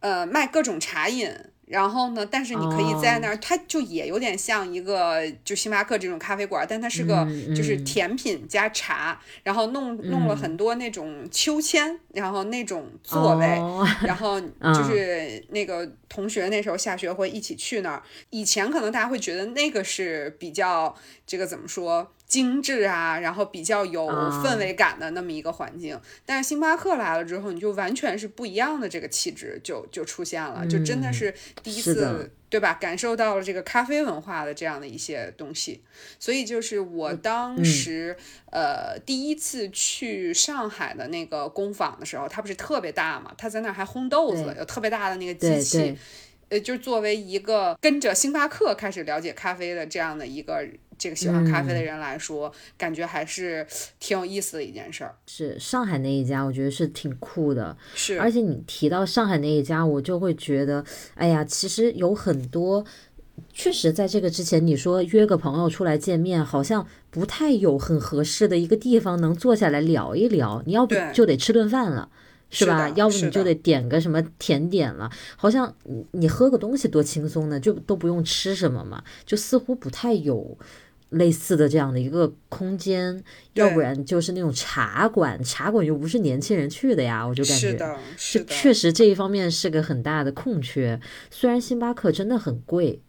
[0.00, 1.30] 呃，卖各种茶饮。
[1.66, 2.26] 然后呢？
[2.26, 13.46] 但是你可以在那儿，它就也有点像一个就星巴克这种咖啡馆，但它是个就是甜品加茶，然后弄弄了很多那种秋千，然后那种座位，
[14.06, 18.02] 然后就是那个同学那时候下学会一起去那儿。
[18.30, 20.94] 以前可能大家会觉得那个是比较
[21.26, 22.13] 这个怎么说？
[22.26, 31.32] 精致啊，然后比较有氛围感的那么一个环境，但是星巴克来了之后，你就完全是不一样的这个气质就就出现了，就真的是
[31.62, 32.74] 第一次对吧？
[32.74, 35.82] 感受到了这个咖啡文化的这样的一些东西，
[36.18, 38.16] 所以就是我当时
[38.50, 45.96] 呃第一次去上海的那个工坊的时候，它不是特别大嘛，它在那儿还烘豆子，有特别大的那个机器，
[46.48, 50.66] 呃，就作为一个跟着星巴克开始了解咖啡的这样的一个。
[50.98, 53.66] 这个喜欢咖啡的人来说，感觉还是
[53.98, 55.14] 挺有意思的一件事儿。
[55.26, 57.76] 是上海那一家，我觉得是挺酷的。
[57.94, 62.84] 是，而且你提到上海那一家，我就会觉得，哎呀，其实有很多，
[63.52, 70.62] 确实在这个之前，你说约个朋友出来见面，好像不太有很合适的一个地方能坐下来聊一聊。
[70.66, 72.08] 你要不就得吃顿饭了。
[72.50, 72.88] 是吧？
[72.90, 75.74] 要不你就得点个什么甜点了，好像
[76.12, 80.56] 你喝个东西多轻松呢，就都不用吃什么嘛，就似乎不太有
[81.14, 83.22] 类似的这样的一个空间，
[83.54, 91.00] 要不然就是那种茶馆，茶馆又不是年轻人去的呀，我就感觉是的，是的，确实这一方面是个很大的空缺。
[91.30, 93.00] 虽然星巴克真的很贵，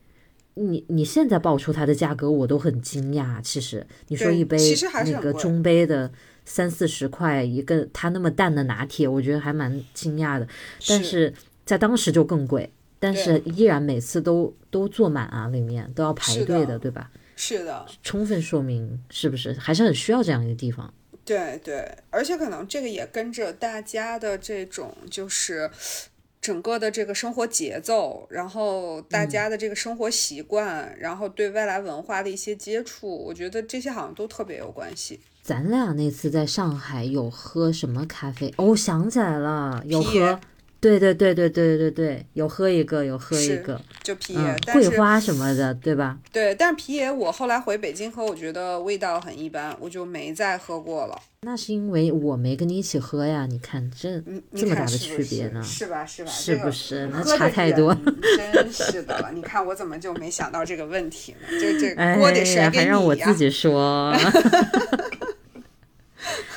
[0.55, 3.41] 你你现在报出它的价格，我都很惊讶。
[3.41, 4.57] 其实你说一杯
[5.05, 6.11] 那个中杯的。
[6.47, 10.47] 三四十块一个，它那么淡的拿铁，我觉得还蛮惊讶的。
[10.87, 11.33] 但是
[11.65, 17.09] 在当时就更贵，但是依然每次都都坐满啊，里面都要排队的，对吧？
[17.35, 20.93] 是的，充分说明是不是还是很需要这样一个地方？
[21.23, 25.69] 对对，而且可能这个也跟着大家的这种就是
[26.39, 35.19] 整个的这个生活节奏，然后大家的这个生活习惯，然后对外来文化的一些接触，我觉得这些好像都特别有关系。
[35.41, 38.53] 咱俩那次在上海有喝什么咖啡？
[38.57, 40.39] 哦，想起来了，有喝。
[40.85, 46.19] 对对对对对对对，有喝一个，有喝一个，就皮爷，桂花什么的，对吧？
[46.31, 51.19] 对，但是皮爷我后来回北京喝，我觉得味道很一般，我就没再喝过了。
[51.41, 54.21] 那是因为我没跟你一起喝呀，你看这
[54.55, 55.61] 这么大的区别呢？
[55.63, 56.05] 是吧？
[56.05, 56.29] 是吧？
[56.29, 57.07] 是不是？
[57.11, 57.91] 那差太多。
[58.37, 61.47] 真是的了，你看我怎么就没想到这个问题呢？
[61.59, 62.83] 这这 锅得甩给你呀！
[62.83, 64.15] 还让我自己说。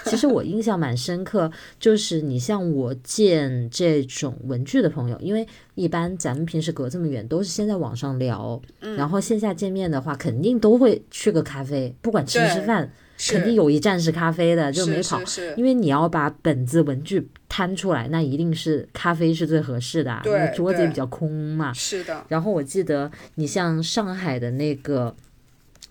[0.05, 8.61] 其实我印象蛮深刻，就是你像我见这种文具的朋友，因为一般咱们平时隔这么远，都是先在网上聊，
[8.97, 12.91] 然后线下见面的话，肯定都会去个咖啡，不管吃不吃饭，
[13.29, 15.21] 肯定有一站是咖啡的，就没跑，
[15.57, 21.71] 因为你要把本子文具摊出来，那一定是咖啡是最合适的，因为桌子也比较空嘛。
[21.75, 22.25] 是的。
[22.29, 25.15] 然后我记得你像上海的那个，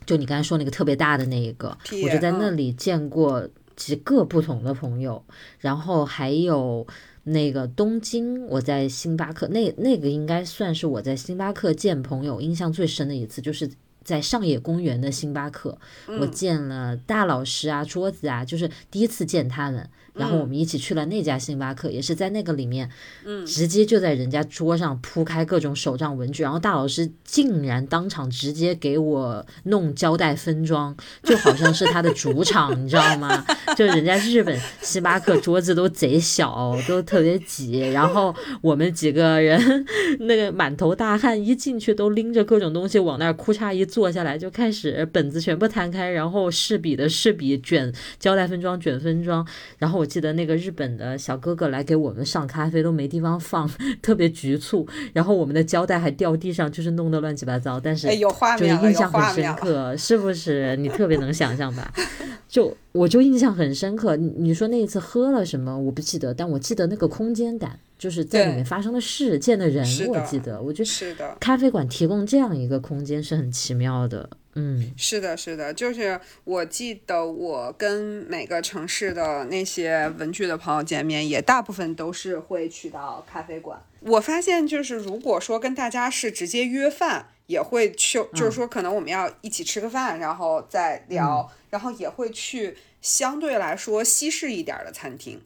[0.08, 3.48] 就你刚才说那个特别大的那一个，我就在那里见过。
[3.78, 5.24] 几个不同的朋友，
[5.60, 6.86] 然后还有
[7.24, 13.70] 那个东京，我在星巴克，那那个应该算是我在星巴克见朋友印象最深的一次，就是
[14.04, 15.78] 在上野公园的星巴克，
[16.20, 19.90] 我见了大老师啊，桌子啊，就是第一次见他们。
[20.18, 22.90] 然后我们一起去了那家星巴克，也是在那个里面，
[23.24, 33.46] 嗯，直接就在人家桌上铺开各种手账文具，然后大老师竟然当场直接给我弄胶带分装，就好像是他的主场，你知道吗？
[33.78, 39.86] 就人家日本星巴克桌子都贼小，都特别挤，然后我们几个人
[40.22, 50.07] 那个满头大汗，一进去都拎着各种东西往那儿哭嚓一坐下来，就开始本子全部摊开，然后试笔的试笔，卷胶带分装卷分装，然后我。
[50.08, 53.70] 记得那个日本的小哥哥来给我们上咖啡都没地方放，
[54.02, 54.88] 特别局促。
[55.14, 57.80] 然后我们的胶带还掉地上，就是弄得乱七八糟。
[57.80, 58.30] 但是就
[58.66, 60.76] 是印象很深刻，是不是？
[60.78, 61.94] 你特别能想象吧？
[62.48, 64.16] 就我就印象很深刻。
[64.16, 65.78] 你你说那一次喝了什么？
[65.78, 70.62] 我不记得，但我记得那个空间感，就是在里面发生的事、见的人，我记得。
[70.62, 74.30] 我觉得咖啡馆提供这样一个空间是很奇妙的。
[74.60, 83.80] 嗯，是的，是的，就是我记得我跟每个城市的那些文具的朋友见面，也大部分都是会去到咖啡馆。
[84.00, 95.40] 我发现，就是如果说跟大家是直接约饭，也会去，就是说可能我们要一起吃个饭，然后再聊，然后也会去相对来说西式一点的餐厅。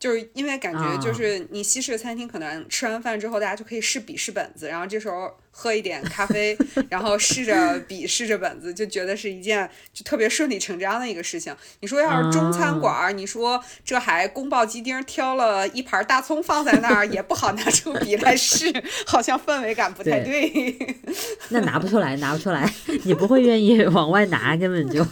[0.00, 6.56] 就是因为感觉，就是你西式餐厅可能吃完饭之后，大家就可以试笔试本子，然后这时候喝一点咖啡，
[6.88, 11.54] 然后试着笔试着本子，就觉得是一件就特别顺理成章的一个事情。
[11.80, 18.72] 你说要是中餐馆，你说这还宫爆鸡丁挑了一盘大葱放在那儿，也不好拿出笔来试，
[19.06, 20.74] 好像氛围感不太对。
[21.50, 22.66] 那拿不出来，拿不出来，
[23.04, 25.06] 你不会愿意往外拿，根本就。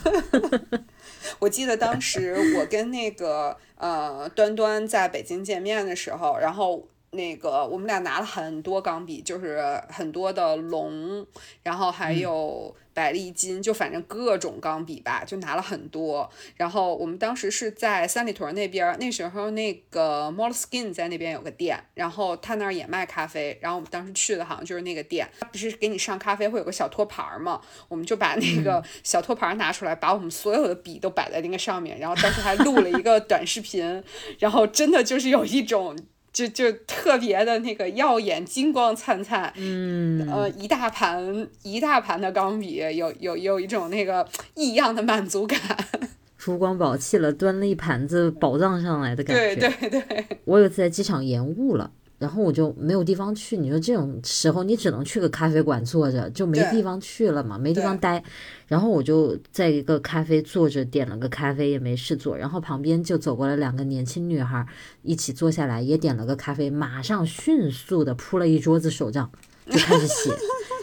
[1.39, 6.89] 我记得当时我跟那个呃端端在北京见面的时候，然后。
[7.11, 11.27] 那个，我们俩拿了很多钢笔，就是很多的龙，
[11.63, 16.29] 然后还有百利金，就反正各种钢笔吧，就拿了很多。
[16.57, 23.59] 然后我们当时是在三里屯那边，那时候那个 Moleskine 在那边有个店，然后他那儿也卖咖啡。
[23.63, 27.59] 然后我们当时去的好像就是那个店，他不是给你上咖啡会有个小托盘嘛？
[27.89, 34.05] 我们就把那个小托盘拿出来，把我们所有的笔都摆在那个上面，然后当时还录了一个短视频，
[34.39, 35.97] 然后真的就是有一种。
[36.33, 45.59] 就就特别的那个耀眼、金光灿灿，嗯，呃，一大盘一大盘的钢笔，有有有一种那个异样的满足感，
[46.39, 49.57] 珠光宝气了，端了一盘子宝藏上来的感觉。
[49.57, 51.91] 对对对，我有次在机场延误了。
[52.19, 58.23] 然后我就没有地方去，你说这种时候你只能去个咖啡馆坐着，就没地方去了嘛，没地方待。
[58.67, 62.37] 然后我就在一个咖啡坐着，点了个咖啡也没事做。
[62.37, 64.67] 然后旁边就走过来两个年轻女孩，
[65.03, 69.31] 一起坐下来也点了个咖啡，马上迅速的铺了一桌子手账，
[69.71, 70.31] 就开始写。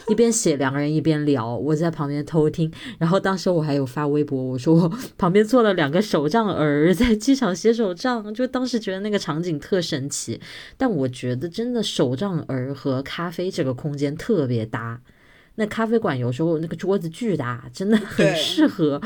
[0.08, 2.72] 一边写，两个人一边聊，我在旁边偷听。
[2.98, 10.40] 然后当时我还有发微博，我说我旁边坐了两个手账儿在机场写手账，就当时觉得那个场景特神奇。
[10.76, 15.00] 但我觉得真的手账儿和咖啡这个空间特别搭。
[15.56, 19.00] 那咖啡馆有时候那个桌子巨大，真的很适合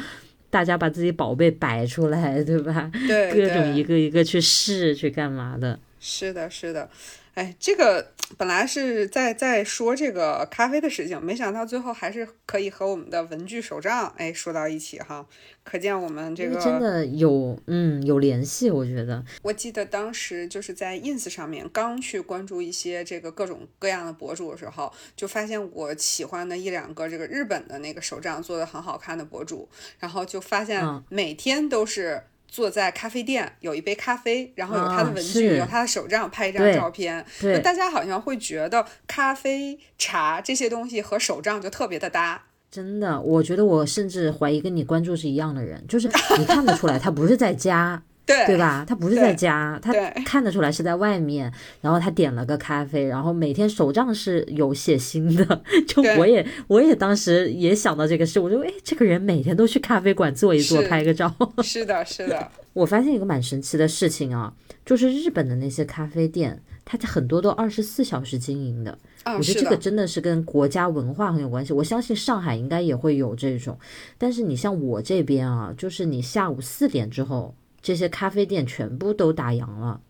[0.51, 2.91] 大家把自己宝贝摆出来，对吧？
[3.07, 5.79] 对，各种一个一个去试去干嘛的。
[6.01, 6.91] 是的，是的。
[7.35, 15.25] 哎，这个本来是在在说这个咖啡的事情，没想到最后还是可以和我们的文具手账哎说到一起哈，
[15.63, 19.25] 可见我们这个真的有嗯有联系，我觉得。
[19.43, 29.69] 我记得当时就是在 ins 上面刚去关注一些这个各种各样的博主的时候，就发现我喜欢的一两个这个日本的那个手账做的很好看的博主，
[29.99, 32.23] 然后就发现每天都是。
[32.51, 37.25] 坐在咖啡店，有一杯咖啡，然后有他的文具，有他的手账，拍一张照片。
[37.43, 42.43] 那大家好像会觉得咖啡、茶这些东西和手账就特别的搭。
[42.71, 48.03] 真的，我觉得我甚至怀疑跟你关注是一样的人，就是你看得出来他不是在家。
[48.27, 48.85] 对吧？
[48.87, 49.93] 他不是在家，他
[50.25, 51.53] 看得出来是在外面。
[51.81, 55.63] 然后他点了个咖啡，然后每天手账是有写心的。
[55.89, 61.35] 就我也我也当时也想到这个事，我说哎，这个人每天都去咖啡馆坐一坐，拍个照。
[61.63, 62.49] 是的，是的。
[62.73, 64.53] 我发现一个蛮神奇的事情啊，
[64.87, 68.97] 就是日本的那些咖啡店，它很多都二十四小时经营的。
[69.37, 71.73] 我觉得这个真的是跟国家文化很有关系。
[71.73, 73.77] 我相信上海应该也会有这种，
[74.17, 77.55] 但是你像我这边啊，就是你下午四点之后。
[77.83, 80.01] 这些咖啡店全部都打烊了，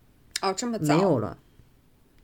[0.41, 1.37] 哦，这么早没有了。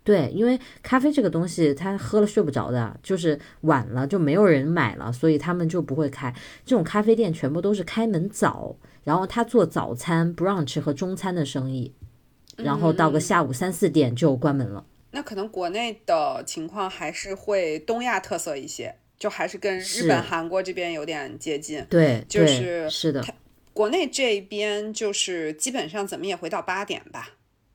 [0.03, 6.33] 对，因为咖啡这个东西，他喝了睡不着的，就是晚了就没有人买了，所以他们就不会开。
[6.65, 8.73] 这种咖啡店全部都是开门早，
[9.03, 11.93] 然后他做早餐、brunch 和中餐的生意，
[12.55, 14.85] 然后到个下午三四点就关门了。
[15.11, 21.85] 那可能国内的情况还是会东亚特色一些，就还是跟日本、韩国这边有点接近。
[21.89, 23.21] 对，就是是的。
[23.77, 27.29] 国内这边就是基本上怎么也回到八点吧，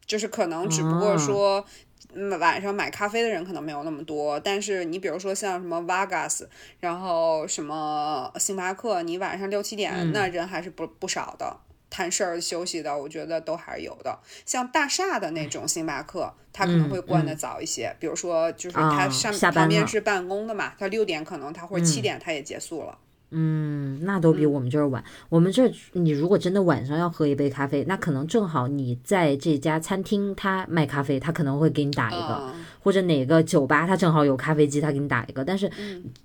[0.05, 1.65] 就是可能只不过说，
[2.13, 6.49] 嗯，晚上买咖啡的人可能没有那么多，但是你比如说像什么 Vegas，
[6.81, 11.57] 然后什么星巴克，你晚上六七点那人还是不不少的，
[11.89, 14.19] 谈事儿休息的，我觉得都还是有的。
[14.45, 22.99] 像大厦的那种星巴克，它可能会关的早一些，比如说就是它上旁边是办公的嘛，它六点可能它或者七点它也结束了。
[23.35, 25.03] 嗯，那都比我们这儿晚。
[25.31, 35.43] 我们这儿，你如果真的晚上要喝一杯咖啡，那可能正好你在这家餐厅，他卖咖啡，他可能会给你打一个，或者哪个酒吧他正好有咖啡机，他给你打一个。
[35.43, 35.71] 但是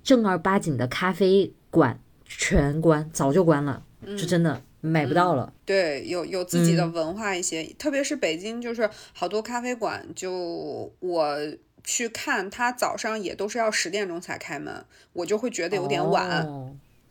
[0.04, 5.54] 正儿八经的咖啡馆全关，早就关了，就真的买不到了。
[5.66, 11.38] 对，有有自己的文化一些，特别是北京，就是好多咖啡馆，就我
[11.86, 14.84] 去看，他早上也都是要十点钟才开门，
[15.14, 16.46] 我就会觉得有点晚。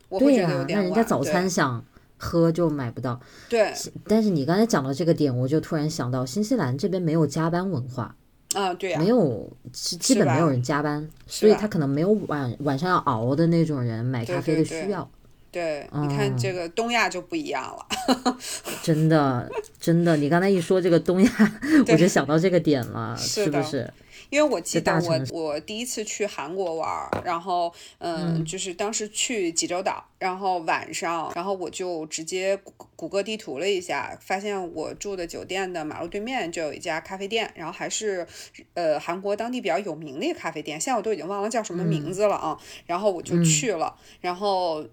[0.08, 0.84] 我会对呀、觉得有点晚。
[0.84, 1.84] 那人家早餐想
[2.16, 3.20] 喝就买不到。
[3.48, 3.72] 对，
[4.06, 8.14] 但是你刚才讲到这个点，我就突然想到，新西兰这边没有加班文化，
[8.54, 15.10] 啊，对呀、没有基基本没有人加班，所以他可能没有晚晚上要熬的那种人买咖啡的对对对需要。
[15.52, 18.36] 对，你看嗯这个东亚就不一样了。
[18.82, 19.50] 真的，
[19.80, 21.30] 真的，你刚才一说这个东亚，
[21.88, 23.90] 我就想到这个点了，是是不是？
[24.30, 38.26] 因为我记得我我第一次去韩国玩儿，然后嗯，就是当时去济州岛，然后晚上，然后我就直接谷谷歌地图了一下，发现我住的酒店的马路对面就有一家咖啡店，然后还是
[38.74, 44.86] 呃韩国当地比较有名的一个咖啡店，现在我都已经忘了叫什么名字了啊，然后我就去了，然后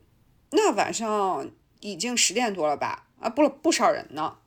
[0.51, 4.37] 那晚上已经十点多了吧，啊不不少人呢。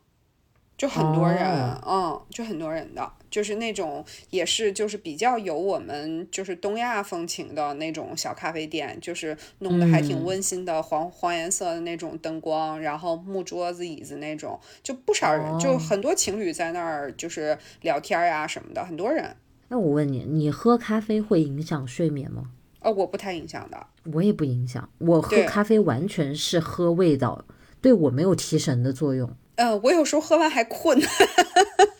[0.79, 1.43] 就很多人，
[1.87, 19.37] 嗯，就很多人的，就是那种也是就是比较有我们就是东亚风情的那种小咖啡店，就是弄得还挺温馨的，黄黄颜色的那种灯光，然后木桌子椅子那种，就不少人，就很多情侣在那儿就是聊天呀、什么的，很多人。
[19.69, 22.51] 那我问你，你喝咖啡会影响睡眠吗？
[22.81, 27.45] 哦，我不太影响的，我也不影响，我喝咖啡完全是喝味道，
[27.81, 29.29] 对我没有提神的作用。
[29.57, 31.01] 呃，我有时候喝完还困。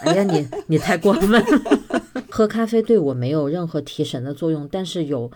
[0.00, 1.42] 哎呀，你你太过分了！
[2.30, 5.30] 喝咖啡对我没有任何提神的作用，但是有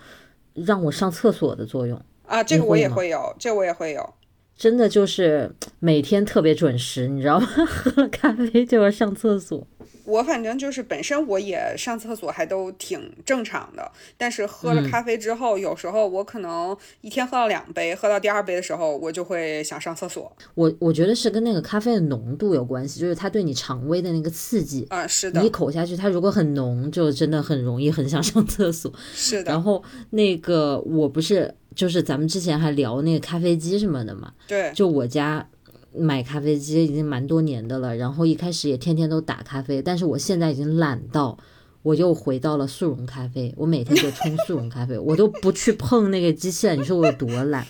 [0.55, 2.01] 让我上厕所的作用。
[2.27, 4.15] 啊，这个我也会有，这我也会有。
[4.57, 7.47] 真的就是每天特别准时，你知道吗？
[7.67, 9.67] 喝了咖啡就要上厕所。
[10.05, 20.31] 我反正就是本身我也上厕所还都挺正常的，但是喝了咖啡之后，有时候我可能一天喝到两杯，喝到第二杯的时候，我就会想上厕所。
[20.55, 24.87] 我我觉得是跟那个咖啡的浓度有关系，就是它对你肠胃的那个刺激。
[24.91, 28.93] 啊、是的一，口下去，它如果很浓，就真的很容易很想上厕所。
[29.15, 35.47] 是的，然后那个我不是就是咱们之前还聊那个咖啡机什么的嘛，对，就我家
[35.93, 41.39] 买咖啡机已经蛮多年的了，然后一开始也天天都打咖啡，但是我现在已经懒到。
[41.83, 46.77] 我又回到了速溶咖啡，我每天就冲速溶咖啡，我都不去碰那个机器了。
[46.77, 47.67] 你说我有多懒？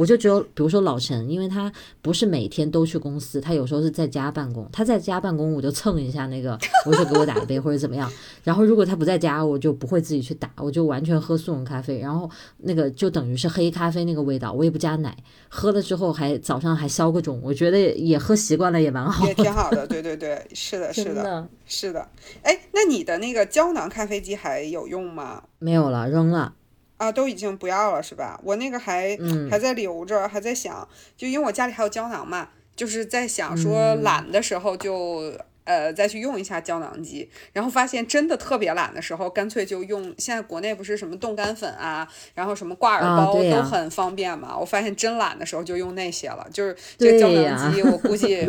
[0.00, 1.70] 我就只有，比如说老陈，因为他
[2.00, 4.66] 不是每天都去公司，他有时候是在家办公。
[4.72, 8.10] 他在家办公，我就蹭一下那个，我就给我打一杯或者怎么样。
[8.42, 11.98] 然后如果他不在家，我就不会自己去打，我就完全喝速溶咖啡。
[11.98, 12.30] 然后
[12.60, 15.14] 那个就等于是黑咖啡那个味道，我也不加奶，
[15.50, 19.84] 喝了之后还早上还消个肿，我觉得也喝习惯了，也蛮好也挺好的。
[19.86, 22.08] 对对对，是的，是的，是的。
[22.40, 25.42] 哎，那你的那个胶囊咖啡机还有用吗？
[25.58, 26.54] 没有了，扔了。
[27.00, 28.38] 啊，都已经不要了是吧？
[28.44, 30.86] 我那个还、嗯还在留着，还在想，
[31.16, 35.32] 就因为我家里还有胶囊嘛，就是在想说嗯懒的时候就、
[35.64, 48.46] 呃再去用一下胶囊机，然后发现真的特别懒的时候，干脆就用现在国内不是什么冻干粉啊，然后什么挂耳包都很方便嘛，我发现真懒的时候就用那些了，就是这个胶囊机我估计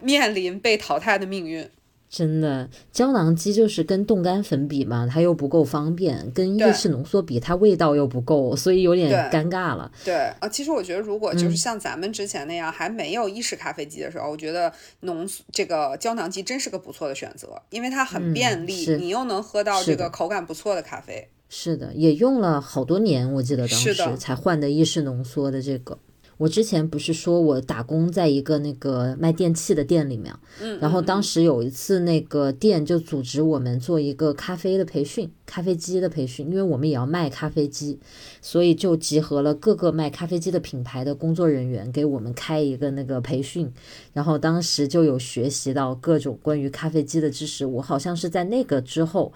[0.00, 1.68] 面临被淘汰的命运。
[2.10, 9.88] 真的，胶囊机就是跟冻干粉比嘛，它又不够方便；跟对意式浓缩比，它味道又不够，所以有点尴尬了。
[10.04, 21.28] 对啊，其实我觉得，如果嗯就是像咱们之前那样、还没有意式咖啡机的时候，我觉得浓这个胶囊机真是个不错的选择，因为它很嗯便利，是你又能喝到这个口感不错的咖啡。
[21.48, 25.96] 是的，也用了好多年，我记得当时才换的意式浓缩的这个。
[26.40, 37.98] 我之前不是说我打工在一个那个卖电器的店里面，嗯，然后嗯当时有一次那个店就组织我们做一个咖啡的培训，咖啡机的培训，因为我们也要卖咖啡机，
[38.40, 43.70] 所以就集合了各个卖咖啡机的品牌的工作人员给我们开一个那个培训，
[44.14, 47.66] 然后当时就有学习到各种关于咖啡机的知识。
[47.66, 49.34] 我好像是在那个之后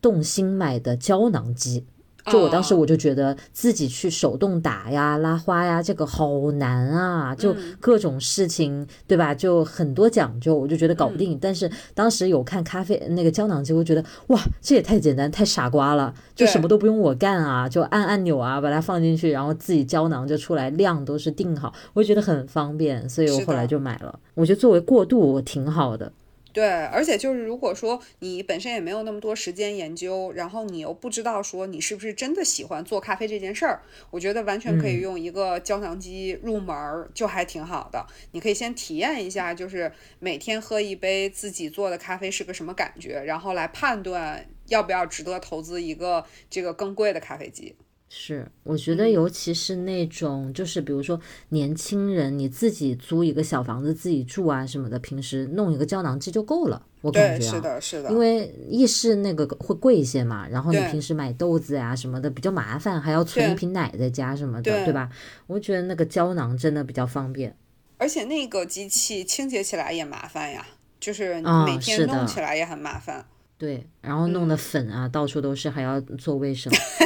[0.00, 1.84] 动心买的胶囊机。
[2.26, 9.34] 就我当时哦我就觉得自己去手动打呀、拉花呀，这个好难啊，就嗯各种事情，对吧？
[9.34, 11.38] 就很多讲究，我就觉得搞不嗯定。
[11.40, 24.18] 但是当时有看咖啡那个胶囊机，我觉得哇，这也太简单，太傻瓜了，就什么都不用我干啊，就按按钮啊，把它放进去，然后自己胶囊就出来，量都是定好，我就觉得很方便，所以我后来就买了。
[24.34, 26.10] 我觉得作为过渡挺好的。
[26.54, 38.06] 对，而且就是如果说你本身也没有那么多时间研究，然后你又不知道说你是不是真的喜欢做咖啡这件事儿，我觉得完全可以嗯用一个胶囊机入门儿，就还挺好的。
[38.30, 47.74] 你可以先体验一下，就是每天喝一杯自己做的咖啡是个什么感觉，然后来判断要不要值得投资一个这个更贵的咖啡机。
[48.16, 56.80] 是，我觉嗯得尤其是那种，就是比如说年轻人，你自己租一个小房子自己住啊什么的，平时弄一个胶囊机就够了。
[57.00, 57.50] 我感，觉啊。
[57.50, 65.10] 是的，是的，因为意式那个会贵一些嘛，然后你平时买豆子呀、什么的比较麻烦，还要存一瓶奶在家什么的，对对吧？
[65.48, 67.56] 我觉得那个胶囊真的比较方便。
[67.98, 70.64] 而且那个机器清洁起来也麻烦呀，
[71.00, 73.26] 就是每天弄起来也很麻烦。
[73.56, 76.72] 对，然后弄嗯的粉啊，到处都是，还要做卫生，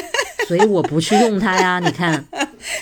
[0.48, 1.78] 所以我不去用它呀。
[1.84, 2.24] 你看，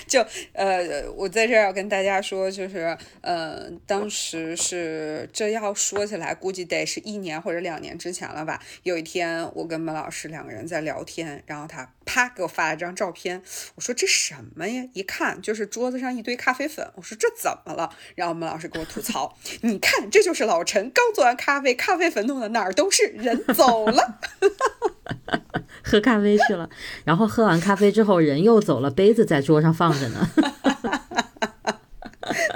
[0.07, 8.63] 就呃，我在这儿要跟大家说，就是呃，当时是这要说起来，估计得是一年或者两年之前了吧。
[8.85, 13.43] 有一天，我跟孟老师两个人在聊天，然后他啪给我发了张照片，
[13.75, 14.85] 我说这什么呀？
[14.93, 17.91] 一看就是桌子上一堆咖啡粉，我说这怎么了？
[18.15, 24.21] 然后孟老师给我吐槽，你看这就是老陈刚做完咖啡，咖啡粉弄的哪儿都是，人走了。
[25.83, 26.69] 喝咖啡去了，
[27.05, 30.29] 然后喝完咖啡之后人又走了，杯子在桌上放着呢。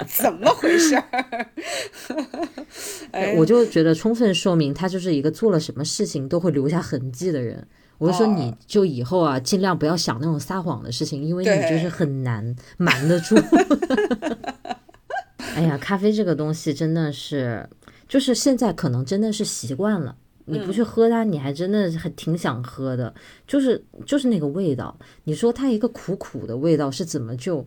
[0.07, 1.47] 怎么回事儿？
[3.11, 7.65] 哎，我就觉得充分说明他就是一个做了什么事情都会留下痕迹的人。
[7.97, 13.35] 我就说哦你就以后啊，尽量不要想那种撒谎的事情，因为你就是很难瞒得住。
[15.55, 17.69] 哎呀，咖啡这个东西真的是，
[18.07, 20.15] 就是现在可能真的是习惯了。
[20.51, 23.13] 你不去喝它，你还真的还挺想喝的，
[23.47, 24.97] 就是就是那个味道。
[25.23, 27.65] 你说它一个苦苦的味道是怎么就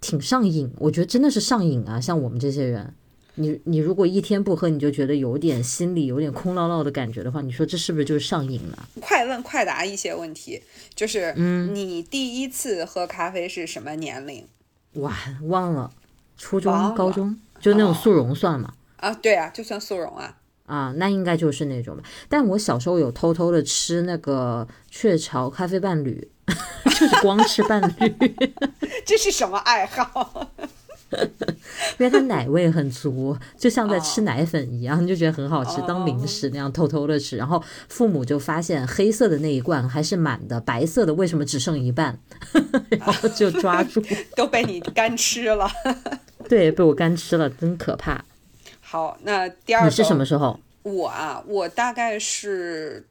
[0.00, 0.70] 挺上瘾？
[0.78, 2.00] 我觉得真的是上瘾啊！
[2.00, 2.94] 像我们这些人，
[3.36, 8.88] 你你如果一天不喝，你就觉得有点心里有点空落落的感觉的话，你说这是不是就是上瘾了？
[9.00, 10.62] 快问快答一些问题，
[10.94, 14.46] 就是嗯你第一次喝咖啡是什么年龄
[14.94, 15.90] 哇，忘了，
[16.36, 18.74] 初中高中就那种速溶算吗？
[18.96, 19.12] 啊？
[19.14, 20.38] 对啊，就算速溶啊。
[20.66, 22.02] 啊，那应该就是那种吧。
[22.28, 26.26] 但我小时候有偷偷的吃那个雀巢咖啡伴侣，
[26.84, 28.14] 就是光吃伴侣，
[29.04, 30.50] 这是什么爱好？
[31.98, 37.36] 因为它奶味很足，就像在吃哦奶粉一样，就觉得很好吃，当零食那样偷偷的吃。
[37.36, 42.18] 然后父母就发现黑色的那一罐还是满的，白色的为什么只剩一半？
[42.90, 44.02] 然后就抓住，
[44.34, 45.70] 都被你干吃了。
[46.48, 48.24] 对，被我干吃了，真可怕。
[48.84, 50.60] 好，那第二你是什么时候？
[50.82, 53.04] 我啊，我大概是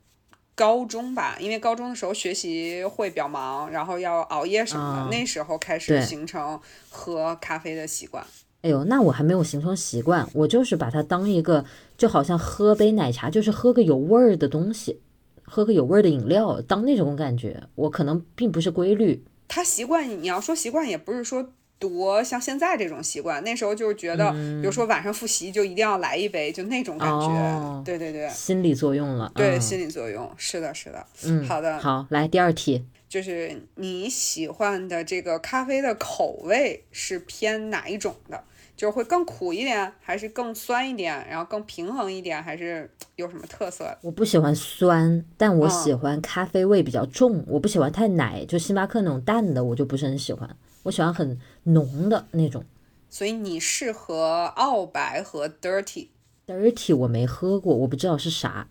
[0.55, 6.59] 高中吧，因为高中的时候学习会比较忙，然后要熬夜什么的，啊那时候开始形成
[6.89, 8.23] 喝咖啡的习惯。
[8.61, 11.65] 哎呦，那我还没有形成习惯，我就是把它当一个，
[11.97, 15.01] 就好像喝杯奶茶，就是喝个有味儿的东西，
[15.43, 17.63] 喝个有味儿的饮料，当那种感觉。
[17.75, 21.51] 我可能并不是规律，他习惯，你要说习惯，也不是说
[21.89, 23.43] 多像现在这种习惯。
[23.43, 27.27] 那时候就是觉得，比如说晚上复习就一定要来一杯，就那种感觉。
[27.27, 29.29] 哦对对对心理作用了。
[29.35, 31.05] 对，嗯心理作用是的，是的。
[31.25, 32.85] 嗯，好的，好，来第二题。
[33.09, 38.41] 就是你喜欢的这个咖啡的口味是偏哪一种的？
[38.75, 43.95] 就是会更苦一点，还是更酸一点，然后更平衡一点，还是有什么特色？
[44.01, 47.45] 我不喜欢酸，但我嗯喜欢咖啡味比较重。
[47.47, 50.49] 我不喜欢太奶，就星巴克那种淡的，我就不是很喜欢。
[50.83, 52.63] 我喜欢很浓的那种。
[53.09, 56.07] 所以你适合澳白和 dirty
[56.47, 58.67] dirty 我没喝过，我不知道是啥。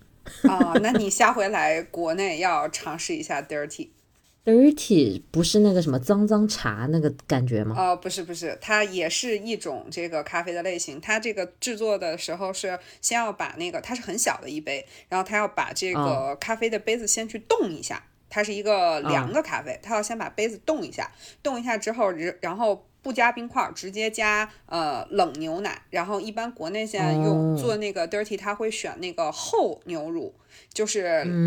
[0.49, 3.89] 啊、那你下回来国内要尝试一下 dirty。
[4.45, 7.77] dirty 不是那个什么脏脏茶那个感觉吗？
[7.79, 11.01] 哦，不是不是，它也是一种这个咖啡的类型。
[11.01, 18.05] 它这个制作的时候是先要把那个，它是很小的一杯，然后它要把这个咖啡的杯子先去冻一下。
[18.35, 21.11] 它是一个凉的咖啡，它要先把杯子冻一下，
[21.43, 25.83] 冻一下之后，然然后不加冰块，直接加呃冷牛奶。
[25.91, 30.35] 然后一般国内现在用、哦做那个 dirty，它会选那个厚牛乳，
[30.73, 31.05] 就是、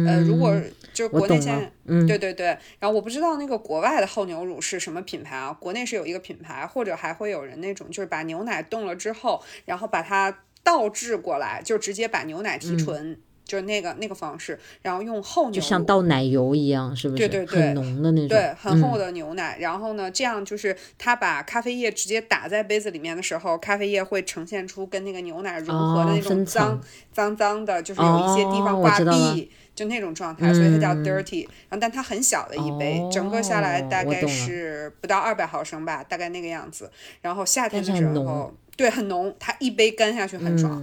[0.08, 0.56] 呃如果
[0.94, 2.46] 就是国内现在，嗯，对对对，
[2.80, 5.52] 然后我不知道那个国外的厚牛乳是什么品牌啊？
[5.60, 17.20] 国内是有一个品牌，或者还会有人那种就是把牛奶冻了之后，然后把它倒置过来，就直接把牛奶提纯，就是那个那个方式，然后用厚就像倒奶油一样，是不是？
[17.20, 18.28] 对对对很浓的那种。
[18.28, 19.58] 对，很厚嗯的牛奶。
[19.60, 26.82] 然后呢，这样就是它把咖啡液直接打在杯子里面的时候，咖啡液会呈现出跟那个牛奶融合的哦那种脏、层
[27.14, 29.50] 脏脏的，就是有一些地方挂壁。
[29.76, 31.42] 就那种状态，所以它叫嗯 dirty。
[31.68, 36.90] 然后，但它很小的一杯，整个下来哦大概是不到二百毫升吧，大概那个样子。
[37.22, 40.82] 然后夏天的时候，对，很浓，它一杯干下去很爽。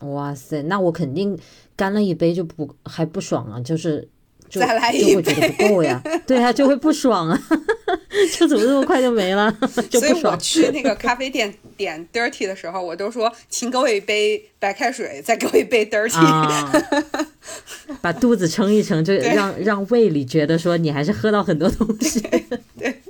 [0.00, 1.38] 嗯，哇塞，那我肯定
[1.76, 4.06] 干了一杯就不还不爽啊，就是
[4.48, 7.42] 就再来一杯就会觉得不够呀，对啊，就会不爽啊，
[8.38, 9.50] 就怎么这么快就没了，
[9.88, 10.38] 就所以我不爽。
[10.38, 16.18] 去那个咖啡店点 dirty 的时候，我都说，请给我一杯白开水，再给我一杯 dirty。
[16.18, 16.70] 啊，
[18.02, 22.20] 把肚子撑一撑，就让让胃里觉得说你还是喝到很多东西。
[22.20, 22.44] 对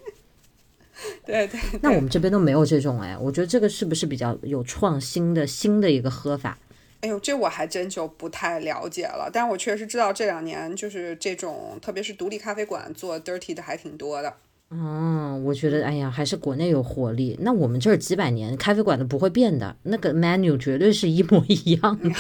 [1.27, 6.57] 对对，那我们这边都没有这种哎，我觉得这个是不是比较有创新的新的一个喝法？
[7.03, 14.37] 哎呦，这我还真就不太了解了，但我确实知道这两年就是这种，特别是独立咖啡馆做 dirty 的还挺多的。
[14.75, 17.37] 哦，我觉得，哎呀，还是国内有活力。
[17.43, 22.11] 那我们这儿几百年咖啡馆都不会变的，那个 menu 绝对是一模一样的，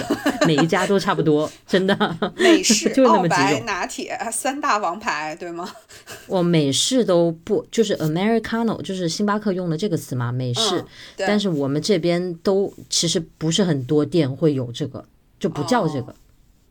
[0.46, 1.96] 每一家都差不多，真的。
[2.36, 3.64] 美式、 就那么几种。
[3.64, 5.66] 拿铁三大王牌，对吗？
[6.28, 10.84] 我美式都不，就是 Americano，就是星巴克用的这个词嘛，美式。
[11.16, 15.02] 但是我们这边都其实不是很多店会有这个，
[15.40, 16.14] 就不叫这个。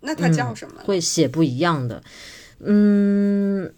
[0.01, 0.81] 那它叫什么呢？
[0.85, 2.03] 会写不一样的，
[2.59, 3.71] 嗯，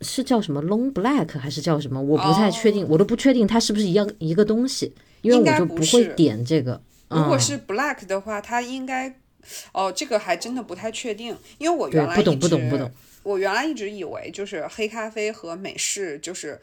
[0.00, 2.00] 是叫什么 Long Black 还是叫什么？
[2.00, 4.92] 我不太确定，我都不确定它是不是一样一个东西，
[5.22, 6.80] 因为我就不会点这个。
[7.08, 9.14] 嗯、如果是 black 的话，它应该，
[9.72, 12.90] 哦，这个还真的不太确定，因为我原来对不懂不懂不懂。
[13.22, 16.60] 我原来一直以为就是黑咖啡和美式就是。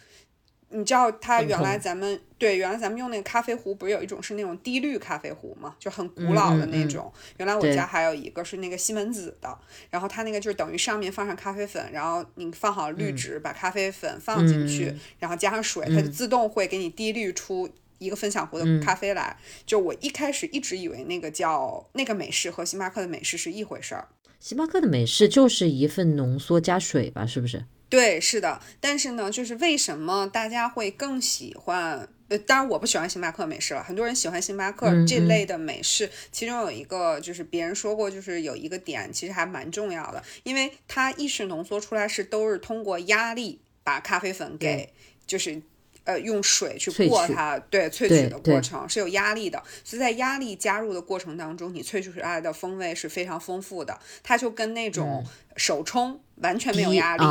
[0.70, 7.11] 你知道它原来咱们对原来咱们用那个咖啡壶，不是有一种是那种滴滤咖啡壶嘛，就很古老的那种。
[7.38, 9.57] 原来我家还有一个是那个西门子的，
[9.89, 19.38] 然后它那个就是等于上面放上咖啡粉，然后你放好滤纸，把咖啡粉放进去，嗯然后加上水，它就自动会给你滴滤出一个分享壶的嗯咖啡来。
[19.65, 24.09] 就我一开始一直以为那个叫那个美式和星巴克的美式是一回事儿。
[24.39, 27.65] 星巴克的美式就是一份浓缩加水吧，是不是？
[27.89, 32.07] 对，是的，但是呢，就是为什么大家会更喜欢？
[32.29, 36.09] 呃，当然我不喜欢星巴克美式了，很多人喜欢星巴克嗯这类的美式。
[36.31, 44.93] 其中有一个就是别人说过，就是有一个点其实还蛮重要的，因为它意式浓缩出来是都是通过压力把咖啡粉给
[45.25, 45.61] 就是。
[46.07, 53.99] 呃，用水去过它，对萃取的过程是有压力的，所以在压力加入的过程当中，你萃取出来的风味是非常丰富的。
[54.23, 55.21] 它就跟那种
[55.57, 57.23] 手冲完全没有压力，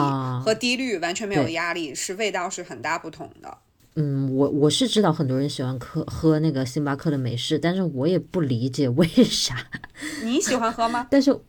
[0.45, 3.57] 和低滤完全没有压力，是味道是很大不同的。
[3.95, 9.57] 嗯，我我是知道很多人喜欢喝喝那个星巴克的美式，但是我也不理解为啥。
[10.23, 11.07] 你喜欢喝吗？
[11.11, 11.41] 但是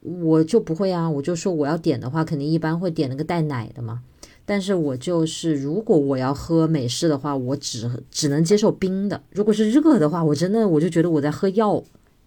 [0.00, 4.00] 我就不会啊，我就说我要点的话，肯定一般会点那个带奶的嘛。
[4.48, 9.20] 但是我就是，如果我要喝美式的话，我只只能接受冰的。
[9.30, 11.82] 如果是热的话，我真的我就觉得我在喝药，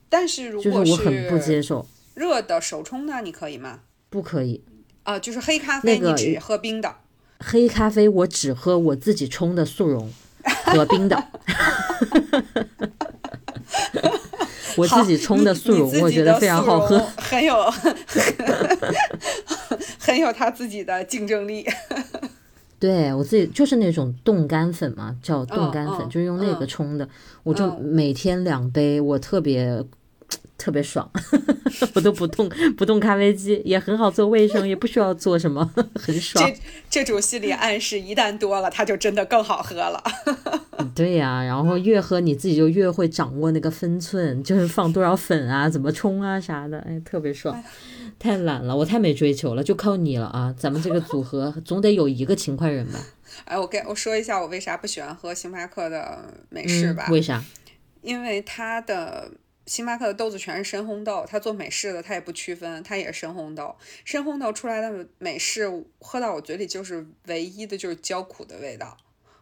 [0.10, 3.80] 但是如就是果我很不接受，热的手冲呢，你可以吗？
[4.10, 4.62] 不可以。
[5.04, 6.94] 啊、就是黑咖啡，那个你只喝冰的。
[7.40, 10.12] 黑咖啡我只喝我自己冲的速溶
[10.66, 11.16] 和冰的，
[14.78, 17.56] 我自己冲的速溶，我觉得非常好喝。，很有
[20.00, 21.66] 很有他自己的竞争力。
[22.80, 27.08] 对我自己就是那种冻干粉嘛，叫冻干粉，就是用那个嗯冲的，
[27.44, 29.84] 我就嗯每天两杯，我特别
[30.58, 31.10] 特别爽，
[31.96, 36.46] 我都不动不动咖啡机，也很好做卫生，也不需要做什么， 很爽。
[36.46, 36.60] 这
[36.90, 40.04] 这种心理暗示一旦多了，它就真的更好喝了。
[40.96, 47.62] 对呀、然后越喝你自己就越会掌握那个分寸，就是放多少粉啊，怎么冲啊啥的，哎，特别爽。
[48.18, 50.54] 太懒了，我太没追求了，就靠你了啊！
[50.58, 53.00] 咱们这个组合总得有一个勤快人吧？
[53.46, 57.06] 哎，我给我说一下我为啥不喜欢喝星巴克的美式吧。
[57.08, 57.42] 嗯，为啥？
[58.02, 59.32] 因为它的
[59.70, 63.76] 星巴克的豆子全是深烘豆，他做美式的他也不区分，他也是深烘豆。
[64.04, 68.98] 深烘豆出来的美式喝到我嘴里就是唯一的就是焦苦的味道，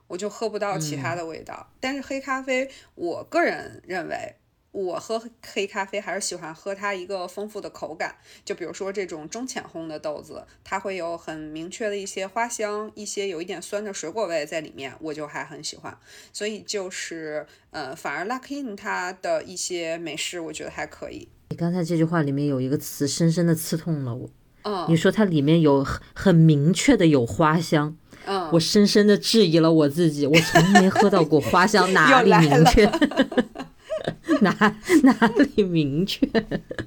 [0.08, 1.72] 我就喝不到其他的味道。
[1.80, 4.36] 但是黑咖啡，我个人认为。
[4.78, 5.20] 我喝
[5.52, 8.16] 黑咖啡还是喜欢喝它一个丰富的口感，
[8.46, 15.98] 就比如说这种中浅烘的豆子，它会有很明确的一些花香，一些有一点酸的水果味在里面，我就还很喜欢。
[16.32, 21.28] 所以就是呃，反而 Luck In 它的一些美式，我觉得还可以。
[21.50, 24.30] 你刚才这句话里面有一个词，深深的刺痛了我。
[24.64, 32.86] 嗯你说它里面有很很明确的有花香，嗯，我深深的质疑了我自己，我从没喝到过花香， 哪里明确？
[34.42, 34.52] 哪
[35.04, 36.28] 哪里明确？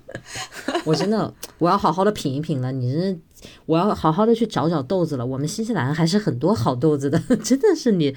[0.84, 2.70] 我真的我要好好的品一品了。
[2.72, 3.18] 你这，
[3.66, 5.24] 我要好好的去找找豆子了。
[5.24, 8.14] 我们新西兰还是很多好豆子的，真的是你，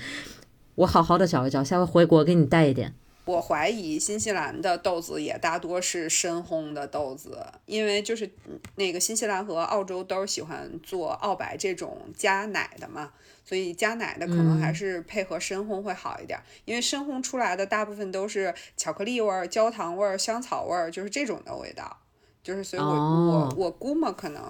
[0.76, 2.94] 我好好的找一找，下回回国给你带一点。
[3.26, 8.30] 我怀疑新西兰的豆子也大多是深烘的豆子，因为就是
[8.76, 13.12] 那个新西兰和澳洲都是喜欢做澳白这种加奶的嘛，
[13.44, 22.00] 所以加奶的可能还是配合深烘会好一点，因为深烘出来的大部分都是巧克力味儿、焦糖味儿、香草味儿，就是这种的味道。
[22.42, 23.56] 就是，所以我、哦。
[23.58, 24.42] 我我估摸可能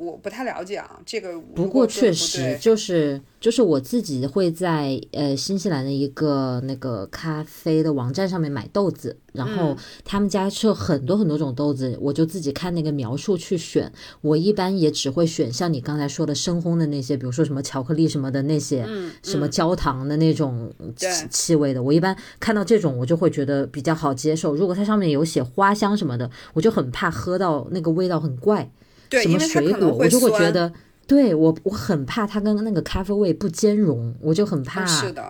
[0.00, 0.98] 我不太了解啊。
[1.04, 13.92] 这个不过确实就是就是我自己会在呃新西兰的一个那个咖啡的网站上面买豆子，然后他们家是有很多很多种豆子，我就自己看那个描述去选。
[14.22, 18.86] 我一般也只会选像你刚才说的深烘的那些，比如说什么巧克力什么的那些，
[19.22, 21.82] 什么焦糖的那种气气味的。
[21.82, 24.54] 我一般看到这种，我就会觉得比较好接受。
[24.54, 28.70] 如果它上面有写花香什么的，我就很怕喝到那个味道很怪。
[29.10, 30.72] 对，什么水果，我就会觉得，
[31.06, 34.84] 对我我很怕它跟那个咖啡味不兼容，我就很怕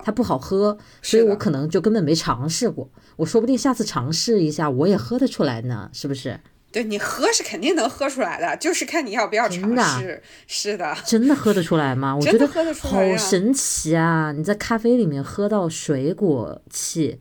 [0.05, 2.89] 它不好喝，所以我可能就根本没尝试过。
[3.16, 6.39] 我说不定下次尝试一下，我也喝得出来呢，是不是？
[6.72, 10.22] 对你喝是肯定能喝出来的，就是看你要不要尝试。
[10.47, 12.14] 是的，真的喝得出来吗？
[12.14, 12.47] 我觉得
[12.78, 14.31] 好神奇啊！
[14.31, 17.18] 你在咖啡里面喝到水果气，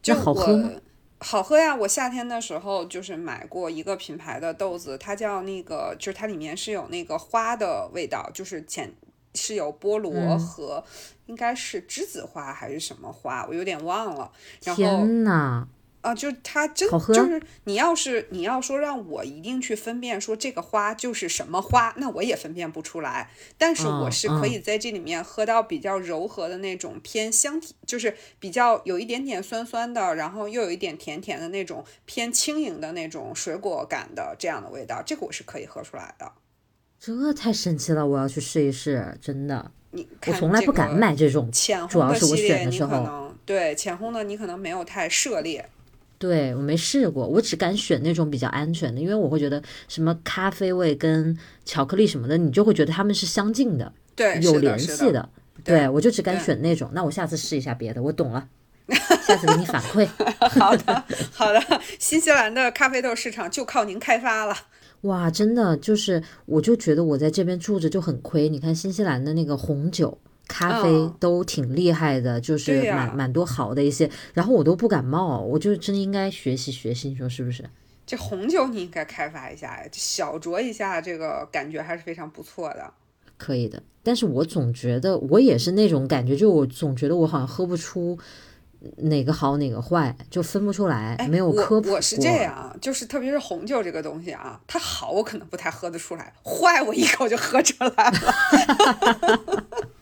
[0.00, 0.70] 就好喝吗？
[1.18, 1.74] 好喝呀！
[1.74, 8.94] 我夏天的时候就是买过一个品牌的豆子，它叫那个，就是它里面是有那个花的味道，就是浅
[9.34, 10.84] 是有菠萝和
[11.24, 14.30] 应该是栀子花还是什么花，我有点忘了。
[14.60, 15.66] 天呐！
[16.06, 23.28] 啊，就是它真就是你要是你要说让我一定去分辨说这个花就是什么花，那我也分辨不出来。
[23.58, 36.30] 但是我是可以在这里面喝到比较柔和的那种偏香甜，就是比较有一点点酸酸的，然后又有一点甜甜的那种偏轻盈的那种水果感的这样的味道，这个我是可以喝出来的。
[37.00, 39.72] 这太神奇了，我要去试一试，真的。
[39.90, 45.68] 你我从来不敢买这种浅烘的系列，你可能对浅红的你可能没有太涉猎。
[46.18, 55.28] 对我没试过，我只敢选那种比较安全的，因为我会觉得什么咖啡味跟巧克力什么的，你就会觉得它们是相近的，对，有联系的。
[55.64, 56.88] 对，我就只敢选那种。
[56.92, 58.48] 那我下次试一下别的，我懂了，
[59.26, 60.06] 下次给你反馈。
[60.60, 61.60] 好的，好的。
[61.98, 64.56] 新西兰的咖啡豆市场就靠您开发了。
[65.02, 68.48] 哇，真的就是，我就觉得我在这边住着就很亏。
[68.48, 70.18] 你看新西兰的那个红酒。
[70.48, 77.64] 咖啡都挺厉害的，就是蛮蛮多好的一些，然后我都不感冒，我就真应该学习学习，你说是不是？
[78.06, 82.92] 这红酒你应该开发一下呀，小酌一下，这个感觉还是非常不错的。
[83.36, 88.16] 可以的，但是我总觉得我也是那种感觉，就我总觉得我好像喝不出
[88.98, 91.90] 哪个好哪个坏，就分不出来，没有科普。
[91.90, 98.12] 我是这样，就是特别是红酒这个东西啊，它好我可能不太喝得出来，坏我一口就喝出来了。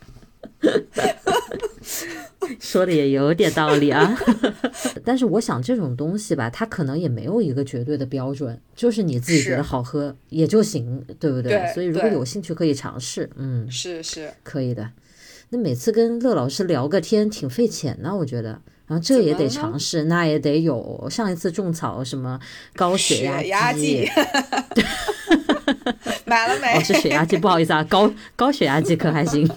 [2.61, 4.17] 说的也有点道理啊，
[5.05, 11.73] 但是我想这种东西吧，它可能也没有一个绝对的标准，就是你自己觉得好喝也就行，对不对？
[11.73, 14.91] 所以如果有兴趣可以尝试，嗯，是是可以的。
[15.51, 21.07] 那每次跟乐老师聊个天挺费钱的，我觉得，然后这也得尝试，那也得有。
[21.11, 22.39] 上一次种草什么
[22.75, 24.07] 高血压计，
[26.25, 26.77] 买了没？
[26.77, 29.47] 哦，是血压计， 不好意思啊，高高血压计可还行。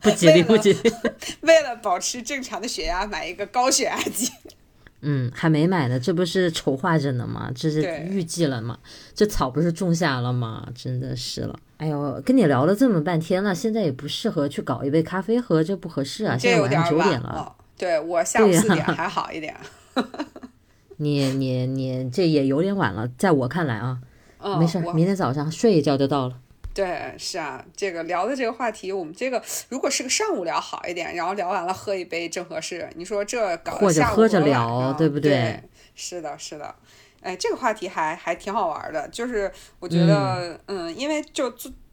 [0.00, 0.92] 不吉利，不吉利。
[1.42, 4.30] 为了保持正常的血压，买一个高血压计。
[5.02, 7.50] 嗯，还没买呢，这不是筹划着呢吗？
[7.54, 8.78] 这是预计了吗？
[9.14, 10.68] 这草不是种下了吗？
[10.74, 11.58] 真的是了。
[11.78, 16.36] 哎呦，跟你聊了这么半天了，现在也不适合去搞一杯咖啡喝，这不合适啊。
[16.38, 17.54] 现在晚上九点了。
[17.76, 19.56] 对我下午四点还好一点。
[21.00, 23.98] 你你你这也有点晚了，在我看来啊，
[24.38, 26.36] 嗯没事，明天早上睡一觉就到了。
[26.72, 32.88] 对，是啊，这个聊的这个话题，我们这个如果是个上午聊好一点，然后聊完了喝一杯正合适。
[32.94, 35.60] 你说这搞或者喝着聊，对不对？
[35.94, 36.74] 是的，是的。
[37.22, 41.50] 哎，这个话题还还挺好玩的，就是我觉得，嗯，因为就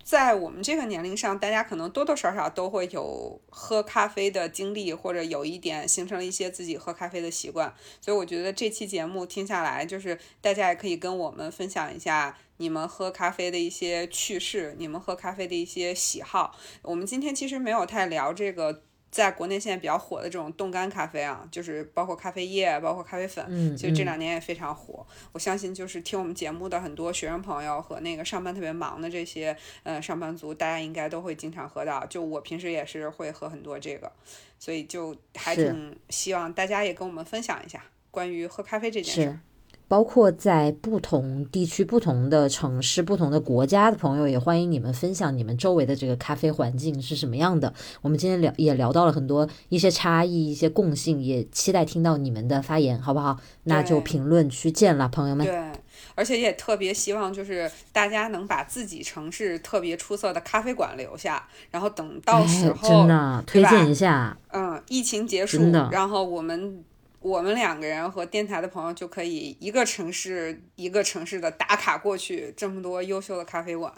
[0.07, 12.37] 在我们这个年龄上，大家可能多多少少都会有喝咖啡的经历，或者有一点形成了一些自己喝咖啡的习惯，所以我觉得这期节目听下来，就是大家也可以跟我们分享一下。
[12.59, 16.55] 你们喝咖啡的一些趣事，你们喝咖啡的一些喜好。
[16.81, 25.05] 我们今天其实没有太聊这个，在国内现在比较火的这种冻干咖啡啊，就是包括咖啡液，包括咖啡粉，嗯，其实这两年也非常火。
[25.31, 32.05] 我相信就是听我们节目的很多学生朋友和那个上班特别忙的这些呃上班族，大家应该都会经常喝到。
[32.07, 34.11] 就我平时也是会喝很多这个，
[34.59, 37.81] 所以就还挺希望大家也跟我们分享一下
[38.11, 39.39] 关于喝咖啡这件事。
[39.87, 47.73] 包括在不同地区、不同的城市、不同的国家的朋友，也欢迎你们分享你们周围的这个咖啡环境是什么样的。
[48.01, 53.37] 我们今天聊也聊到了很多一些差异、一些共性，也期待听到你们的发言，好不好？
[53.63, 55.47] 那就评论区见了，朋友们。
[55.47, 55.71] 对，
[56.15, 64.37] 而且也特别希望就是大家能把自己城市特别出色的咖啡馆留下，然后等到时候真的推荐一下。
[64.51, 65.61] 嗯，疫情结束，
[65.91, 66.83] 然后我们。
[67.27, 73.91] 我们两个人和电台的朋友就可以一个城市一个城市的打卡过去，这么多优秀的咖啡馆。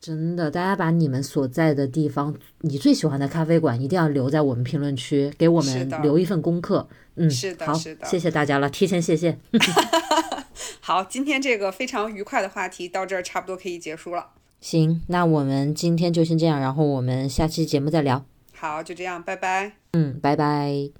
[0.00, 6.88] 真的，大家把你们所在的地方，你最喜欢的咖啡馆，一定要留在我们评论区，给我们留一份功课。
[7.14, 9.38] 嗯，是的，好，是的，谢谢大家了，提前谢谢。
[10.80, 14.30] 好，今天这个非常愉快的话题到这儿差不多可以结束了。
[14.60, 18.24] 行，那我们今天就先这样，然后我们下期节目再聊。
[18.52, 19.74] 好，就这样，拜拜。
[19.92, 20.90] 嗯，拜拜。